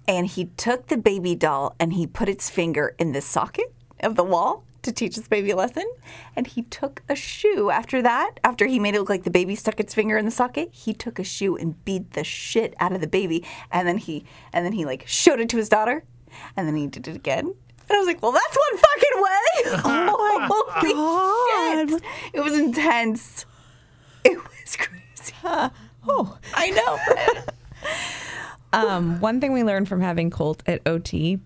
and 0.09 0.27
he 0.27 0.47
took 0.57 0.89
the 0.89 0.97
baby 0.97 1.35
doll 1.35 1.75
and 1.79 1.93
he 1.93 2.07
put 2.07 2.29
its 2.29 2.51
finger 2.51 2.95
in 2.99 3.13
the 3.13 3.21
socket 3.21 3.73
of 4.01 4.17
the 4.17 4.25
wall 4.25 4.65
to 4.83 4.91
teach 4.93 5.17
this 5.17 5.29
baby 5.29 5.51
a 5.51 5.57
lesson 5.57 5.85
and 6.35 6.47
he 6.47 6.63
took 6.63 7.03
a 7.09 7.15
shoe 7.15 7.71
after 7.71 8.01
that 8.01 8.41
after 8.43 8.67
he 8.67 8.79
made 8.79 8.95
it 8.95 8.99
look 8.99 9.11
like 9.11 9.25
the 9.25 9.31
baby 9.31 9.55
stuck 9.55 9.79
its 9.79 9.95
finger 9.95 10.17
in 10.17 10.25
the 10.25 10.31
socket 10.31 10.71
he 10.73 10.95
took 10.95 11.19
a 11.19 11.25
shoe 11.25 11.55
and 11.57 11.85
beat 11.85 12.13
the 12.13 12.25
shit 12.25 12.75
out 12.81 12.93
of 12.93 13.01
the 13.03 13.07
baby 13.07 13.45
and 13.71 13.87
then 13.87 13.99
he 13.99 14.25
and 14.53 14.65
then 14.65 14.73
he 14.73 14.85
like 14.87 15.07
showed 15.07 15.39
it 15.39 15.49
to 15.51 15.59
his 15.59 15.69
daughter 15.69 16.03
and 16.57 16.67
then 16.67 16.77
he 16.77 16.87
did 16.87 17.07
it 17.07 17.17
again 17.17 17.55
and 17.91 17.97
I 17.97 17.99
was 17.99 18.07
like, 18.07 18.23
well, 18.23 18.31
that's 18.31 18.57
one 18.57 18.79
fucking 18.79 19.23
way. 19.23 19.81
Oh 20.13 20.39
my 20.39 21.89
God. 21.89 21.91
shit. 21.91 22.03
It 22.33 22.41
was 22.41 22.57
intense. 22.57 23.47
It 24.23 24.39
was 24.39 24.77
crazy. 24.77 25.35
Oh, 26.09 26.39
I 26.55 26.71
know. 26.71 26.99
um, 28.73 29.21
one 29.21 29.41
thing 29.41 29.53
we 29.53 29.65
learned 29.65 29.89
from 29.89 30.01
having 30.01 30.31
Colt 30.31 30.63
at 30.67 30.81
OT 30.87 31.39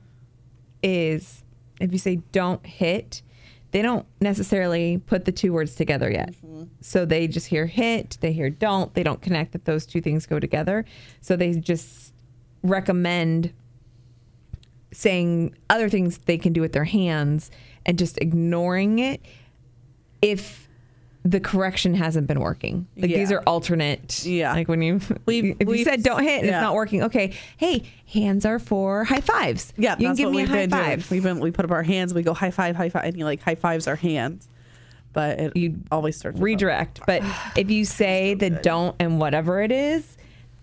is 0.82 1.42
if 1.80 1.92
you 1.92 1.98
say 1.98 2.16
don't 2.32 2.64
hit, 2.64 3.22
they 3.70 3.82
don't 3.82 4.06
necessarily 4.20 4.98
put 4.98 5.24
the 5.24 5.32
two 5.32 5.52
words 5.52 5.74
together 5.74 6.10
yet. 6.10 6.34
So 6.80 7.04
they 7.04 7.26
just 7.26 7.48
hear 7.48 7.66
hit, 7.66 8.18
they 8.20 8.32
hear 8.32 8.50
don't, 8.50 8.94
they 8.94 9.02
don't 9.02 9.20
connect 9.20 9.52
that 9.52 9.64
those 9.64 9.86
two 9.86 10.00
things 10.00 10.26
go 10.26 10.38
together. 10.38 10.84
So 11.20 11.34
they 11.34 11.54
just 11.54 12.12
recommend 12.62 13.52
saying 14.92 15.56
other 15.68 15.88
things 15.88 16.18
they 16.18 16.38
can 16.38 16.52
do 16.52 16.60
with 16.60 16.72
their 16.72 16.84
hands 16.84 17.50
and 17.84 17.98
just 17.98 18.16
ignoring 18.18 19.00
it 19.00 19.20
if 20.22 20.68
the 21.24 21.40
correction 21.40 21.94
hasn't 21.94 22.26
been 22.26 22.38
working. 22.40 22.86
Like 22.96 23.10
these 23.10 23.32
are 23.32 23.40
alternate. 23.46 24.24
Yeah. 24.26 24.52
Like 24.52 24.68
when 24.68 24.82
you 24.82 25.00
We've- 25.26 25.56
if 25.58 25.68
you 25.68 25.82
said 25.84 26.02
don't 26.02 26.22
hit 26.22 26.40
and 26.40 26.46
yeah. 26.46 26.58
it's 26.58 26.62
not 26.62 26.74
working. 26.74 27.02
Okay. 27.04 27.32
Hey, 27.56 27.84
hands 28.12 28.44
are 28.44 28.58
for 28.58 29.04
high 29.04 29.20
fives. 29.22 29.72
Yeah, 29.78 29.96
you 29.98 30.08
can 30.08 30.16
give 30.16 30.30
me 30.30 30.42
a 30.42 30.46
high 30.46 30.66
doing. 30.66 30.70
five. 30.70 31.10
We've 31.10 31.22
been 31.22 31.40
we 31.40 31.50
put 31.50 31.64
up 31.64 31.70
our 31.70 31.82
hands, 31.82 32.12
we 32.12 32.22
go 32.22 32.34
high 32.34 32.50
five, 32.50 32.76
high 32.76 32.90
five, 32.90 33.04
and 33.04 33.16
he 33.16 33.24
like 33.24 33.40
high 33.42 33.54
fives 33.54 33.88
our 33.88 33.96
hands. 33.96 34.48
But 35.14 35.38
it 35.40 35.56
You 35.56 35.76
always 35.90 36.16
starts 36.16 36.34
with 36.34 36.42
redirect. 36.42 37.00
But 37.06 37.22
if 37.56 37.70
you 37.70 37.84
say 37.86 38.34
the 38.34 38.50
don't 38.50 38.94
and 38.98 39.18
whatever 39.18 39.62
it 39.62 39.72
is, 39.72 40.18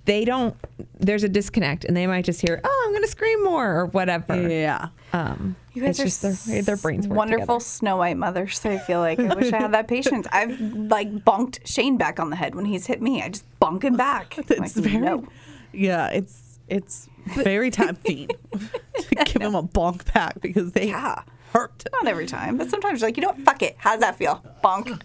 they 0.06 0.26
don't. 0.26 0.56
There's 1.00 1.24
a 1.24 1.30
disconnect, 1.30 1.86
and 1.86 1.96
they 1.98 2.06
might 2.06 2.26
just 2.26 2.42
hear, 2.42 2.60
"Oh, 2.64 2.84
I'm 2.86 2.92
going 2.92 3.04
to 3.04 3.08
scream 3.10 3.44
more" 3.44 3.80
or 3.80 3.86
whatever. 3.88 4.48
Yeah. 4.48 4.90
Um, 5.14 5.56
You 5.74 5.82
guys 5.84 6.00
it's 6.00 6.00
are 6.00 6.04
just 6.28 6.48
their, 6.48 6.62
their 6.64 6.78
brains 6.78 7.08
work 7.08 7.18
wonderful 7.18 7.46
together. 7.46 7.60
Snow 7.62 7.98
White 7.98 8.18
mothers. 8.18 8.60
So 8.60 8.70
I 8.72 8.78
feel 8.78 9.00
like 9.00 9.20
I 9.20 9.34
wish 9.34 9.54
I 9.54 9.58
had 9.60 9.74
that 9.74 9.88
patience. 9.88 10.28
I've 10.32 10.60
like 10.60 11.10
bonked 11.24 11.66
Shane 11.66 11.98
back 11.98 12.20
on 12.20 12.30
the 12.30 12.36
head 12.36 12.56
when 12.56 12.66
he's 12.66 12.88
hit 12.88 13.02
me. 13.02 13.22
I 13.22 13.30
just 13.30 13.46
bonk 13.62 13.84
him 13.84 13.96
back. 13.96 14.38
It's 14.38 14.50
Like, 14.60 14.72
very 14.74 14.98
no. 14.98 15.28
Yeah, 15.72 16.08
it's 16.10 16.60
it's 16.68 17.08
very 17.36 17.72
tempting 17.72 18.28
to 18.28 19.16
give 19.26 19.42
him 19.42 19.56
a 19.56 19.64
bonk 19.64 20.12
back 20.14 20.42
because 20.42 20.74
they 20.74 20.88
Yeah. 20.90 21.22
hurt. 21.54 21.84
Not 21.94 22.08
every 22.08 22.26
time, 22.26 22.58
but 22.58 22.70
sometimes 22.70 23.00
you're 23.02 23.08
like, 23.10 23.16
you 23.18 23.22
know 23.22 23.30
what? 23.30 23.40
Fuck 23.40 23.62
it. 23.62 23.76
How 23.78 23.92
does 23.92 24.02
that 24.02 24.18
feel? 24.18 24.44
Bonk. 24.64 25.02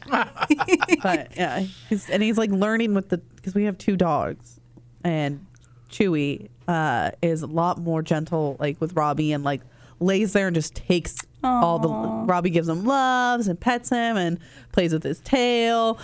But 1.03 1.37
yeah, 1.37 1.61
he's, 1.89 2.09
and 2.11 2.23
he's 2.23 2.39
like 2.39 2.51
learning 2.51 2.95
with 2.95 3.09
the 3.11 3.19
because 3.19 3.55
we 3.55 3.65
have 3.65 3.79
two 3.79 3.97
dogs, 3.97 4.61
and 5.05 5.45
Chewy 5.91 6.49
uh, 6.69 7.13
is 7.23 7.43
a 7.43 7.47
lot 7.47 7.79
more 7.79 8.03
gentle 8.03 8.57
like 8.59 8.81
with 8.81 8.95
Robbie 8.95 9.33
and 9.33 9.45
like 9.45 9.61
lays 10.01 10.33
there 10.33 10.49
and 10.49 10.55
just 10.55 10.75
takes 10.75 11.19
all 11.43 11.79
the 11.79 11.89
Robbie 11.89 12.51
gives 12.51 12.69
him 12.69 12.85
loves 12.85 13.49
and 13.49 13.59
pets 13.59 13.91
him 13.91 14.17
and 14.17 14.39
plays 14.73 14.93
with 14.93 15.03
his 15.03 15.21
tail, 15.21 15.99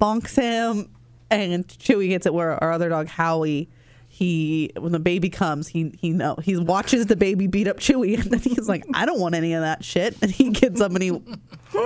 bonks 0.00 0.36
him, 0.36 0.90
and 1.30 1.68
Chewy 1.68 2.08
gets 2.08 2.24
it 2.26 2.32
where 2.32 2.62
our 2.62 2.72
other 2.72 2.88
dog 2.88 3.08
Howie. 3.08 3.68
He 4.10 4.72
when 4.76 4.92
the 4.92 4.98
baby 4.98 5.28
comes, 5.28 5.68
he 5.68 5.92
he 6.00 6.10
know 6.10 6.36
he 6.42 6.56
watches 6.56 7.06
the 7.06 7.14
baby 7.14 7.46
beat 7.46 7.68
up 7.68 7.76
Chewy, 7.78 8.18
and 8.20 8.30
then 8.30 8.40
he's 8.40 8.68
like, 8.68 8.84
I 8.94 9.06
don't 9.06 9.20
want 9.20 9.34
any 9.34 9.52
of 9.52 9.60
that 9.60 9.84
shit, 9.84 10.16
and 10.22 10.30
he 10.30 10.50
gets 10.50 10.80
up 10.80 10.92
and 10.92 11.02
he 11.02 11.22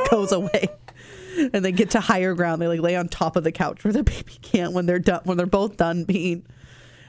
goes 0.09 0.31
away 0.33 0.68
and 1.53 1.64
they 1.64 1.72
get 1.72 1.90
to 1.90 2.01
higher 2.01 2.35
ground. 2.35 2.62
They 2.62 2.68
like 2.68 2.81
lay 2.81 2.96
on 2.96 3.09
top 3.09 3.37
of 3.37 3.44
the 3.44 3.53
couch 3.53 3.85
where 3.85 3.92
the 3.92 4.03
baby 4.03 4.38
can't 4.42 4.72
when 4.72 4.87
they're 4.87 4.98
done 4.98 5.22
when 5.25 5.37
they're 5.37 5.46
both 5.46 5.77
done 5.77 6.05
being. 6.05 6.44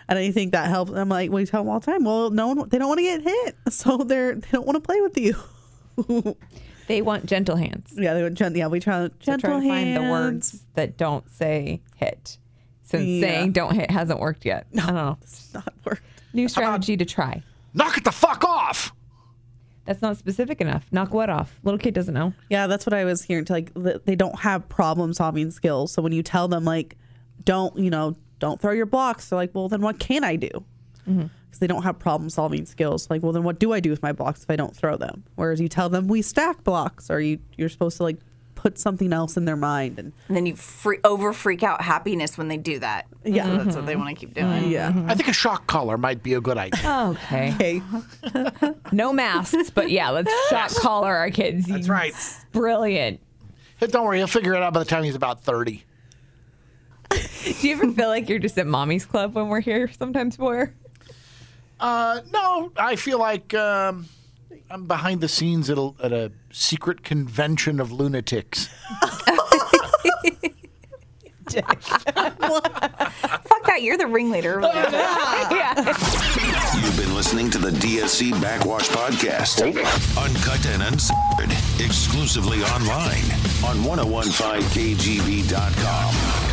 And 0.10 0.20
I 0.20 0.32
think 0.32 0.52
that 0.52 0.68
helps. 0.68 0.92
I'm 0.92 1.10
like, 1.10 1.32
we 1.32 1.46
tell 1.46 1.64
them 1.64 1.72
all 1.72 1.80
the 1.80 1.86
time. 1.92 2.04
Well, 2.04 2.30
no 2.30 2.48
one 2.48 2.70
they 2.70 2.78
don't 2.78 2.88
want 2.90 3.00
to 3.00 3.04
get 3.04 3.22
hit, 3.22 3.56
so 3.74 3.98
they're 3.98 4.36
they 4.36 4.48
don't 4.52 4.66
want 4.66 4.76
to 4.76 4.82
play 4.82 5.02
with 5.02 5.18
you. 5.18 5.36
They 6.88 7.02
want 7.02 7.26
gentle 7.26 7.56
hands. 7.56 7.94
Yeah, 7.96 8.14
they 8.14 8.24
would. 8.24 8.36
Gen- 8.36 8.56
yeah, 8.56 8.68
we 8.68 8.82
try 8.82 9.06
So 9.06 9.10
gentle 9.22 9.52
try 9.52 9.60
to 9.62 9.68
find 9.70 9.96
the 9.96 10.02
words 10.02 10.64
that 10.74 10.98
don't 10.98 11.30
say 11.32 11.82
hit. 11.96 12.38
Since 12.84 13.06
Yeah. 13.06 13.22
saying 13.22 13.54
don't 13.54 13.74
hit 13.74 13.90
hasn't 13.90 14.20
worked 14.20 14.44
yet. 14.44 14.68
I 14.74 14.86
don't 14.88 14.96
know. 14.96 15.18
It's 15.22 15.54
not 15.54 15.74
work. 15.86 16.04
New 16.34 16.50
strategy 16.50 16.98
to 16.98 17.06
try. 17.06 17.42
Knock 17.74 17.98
it 17.98 18.04
the 18.04 18.12
fuck 18.12 18.44
off. 18.44 18.94
That's 19.86 20.02
not 20.02 20.18
specific 20.18 20.60
enough. 20.60 20.86
Knock 20.92 21.14
what 21.14 21.30
off? 21.30 21.58
Little 21.64 21.78
kid 21.78 21.94
doesn't 21.94 22.14
know. 22.14 22.34
Yeah, 22.50 22.68
that's 22.68 22.86
what 22.86 22.94
I 22.94 23.06
was 23.06 23.22
hearing. 23.24 23.46
To 23.46 23.54
like, 23.54 23.72
they 24.06 24.16
don't 24.18 24.40
have 24.40 24.68
problem 24.68 25.14
solving 25.14 25.52
skills. 25.52 25.94
So 25.94 26.02
when 26.02 26.12
you 26.12 26.22
tell 26.22 26.50
them 26.50 26.66
like, 26.66 26.98
don't 27.46 27.78
you 27.78 27.90
know, 27.90 28.16
don't 28.44 28.60
throw 28.60 28.74
your 28.74 28.86
blocks, 28.86 29.30
they're 29.30 29.38
like, 29.38 29.56
well, 29.56 29.70
then 29.70 29.82
what 29.82 30.00
can 30.00 30.26
I 30.26 30.36
do? 30.36 30.50
Mm-hmm. 31.08 31.28
Because 31.46 31.60
they 31.60 31.68
don't 31.68 31.84
have 31.84 31.98
problem 31.98 32.30
solving 32.30 32.66
skills. 32.66 33.10
Like, 33.10 33.24
well, 33.24 33.32
then 33.32 33.44
what 33.44 33.58
do 33.58 33.72
I 33.72 33.80
do 33.80 33.90
with 33.90 34.04
my 34.04 34.12
blocks 34.12 34.44
if 34.44 34.50
I 34.50 34.58
don't 34.58 34.76
throw 34.76 34.98
them? 34.98 35.24
Whereas 35.36 35.62
you 35.62 35.70
tell 35.70 35.88
them 35.88 36.08
we 36.08 36.22
stack 36.22 36.64
blocks, 36.66 37.10
or 37.10 37.22
you 37.22 37.40
you're 37.56 37.70
supposed 37.70 37.98
to 37.98 38.04
like 38.04 38.18
put 38.56 38.78
something 38.78 39.14
else 39.14 39.38
in 39.38 39.46
their 39.46 39.56
mind 39.56 39.98
and 39.98 40.12
And 40.28 40.36
then 40.36 40.46
you 40.46 40.56
free, 40.58 41.00
over 41.06 41.32
freak 41.32 41.64
out 41.64 41.82
happiness 41.82 42.38
when 42.38 42.50
they 42.50 42.58
do 42.58 42.80
that. 42.80 43.08
Yeah. 43.24 43.46
So 43.46 43.58
that's 43.58 43.76
what 43.78 43.86
they 43.86 43.94
mm-hmm. 43.94 44.02
want 44.02 44.18
to 44.18 44.26
keep 44.26 44.34
doing. 44.34 44.48
Mm-hmm. 44.48 44.72
yeah. 44.72 45.06
I 45.08 45.16
think 45.16 45.30
a 45.30 45.34
shock 45.34 45.68
collar 45.68 45.98
might 45.98 46.22
be 46.22 46.34
a 46.34 46.42
good 46.42 46.58
idea. 46.58 47.08
Okay. 47.10 47.82
Okay. 48.34 48.74
no 48.92 49.14
masks, 49.14 49.70
but 49.70 49.90
yeah, 49.90 50.10
let's 50.10 50.32
shock 50.50 50.72
collar 50.76 51.16
our 51.16 51.30
kids. 51.30 51.66
That's 51.66 51.88
right. 51.88 52.14
Brilliant. 52.52 53.22
Hey, 53.78 53.88
Don't 53.88 54.06
worry, 54.06 54.18
he'll 54.18 54.28
figure 54.28 54.54
it 54.54 54.62
out 54.62 54.74
by 54.74 54.80
the 54.80 54.86
time 54.86 55.04
he's 55.04 55.16
about 55.16 55.44
30. 55.44 55.84
Do 57.62 57.68
you 57.68 57.76
ever 57.76 57.92
feel 57.92 58.08
like 58.08 58.30
you're 58.30 58.40
just 58.40 58.58
at 58.58 58.66
mommy's 58.68 59.06
club 59.06 59.36
when 59.36 59.50
we're 59.50 59.60
here 59.62 59.90
sometimes, 59.92 60.38
Boyer? 60.38 60.74
Uh, 61.80 62.22
no, 62.32 62.72
I 62.78 62.96
feel 62.96 63.20
like 63.20 63.54
um, 63.54 64.08
I'm 64.70 64.88
behind 64.88 65.20
the 65.22 65.28
scenes 65.28 65.70
at 65.70 65.78
a, 65.78 65.92
at 66.02 66.14
a 66.14 66.32
secret 66.52 67.04
convention 67.04 67.80
of 67.82 67.92
lunatics. 67.92 68.70
Fuck 71.54 71.64
that. 73.68 73.82
You're 73.82 73.98
the 73.98 74.08
ringleader. 74.08 74.60
over 74.64 74.68
yeah. 74.92 75.76
You've 75.86 76.98
been 76.98 77.14
listening 77.14 77.50
to 77.52 77.58
the 77.58 77.70
DSC 77.72 78.32
Backwash 78.42 78.88
Podcast. 78.90 79.62
Uncut 80.18 80.66
and 80.68 80.84
uncensored. 80.84 81.52
Exclusively 81.86 82.64
online 82.64 83.24
on 83.66 83.78
1015kgb.com. 83.84 86.53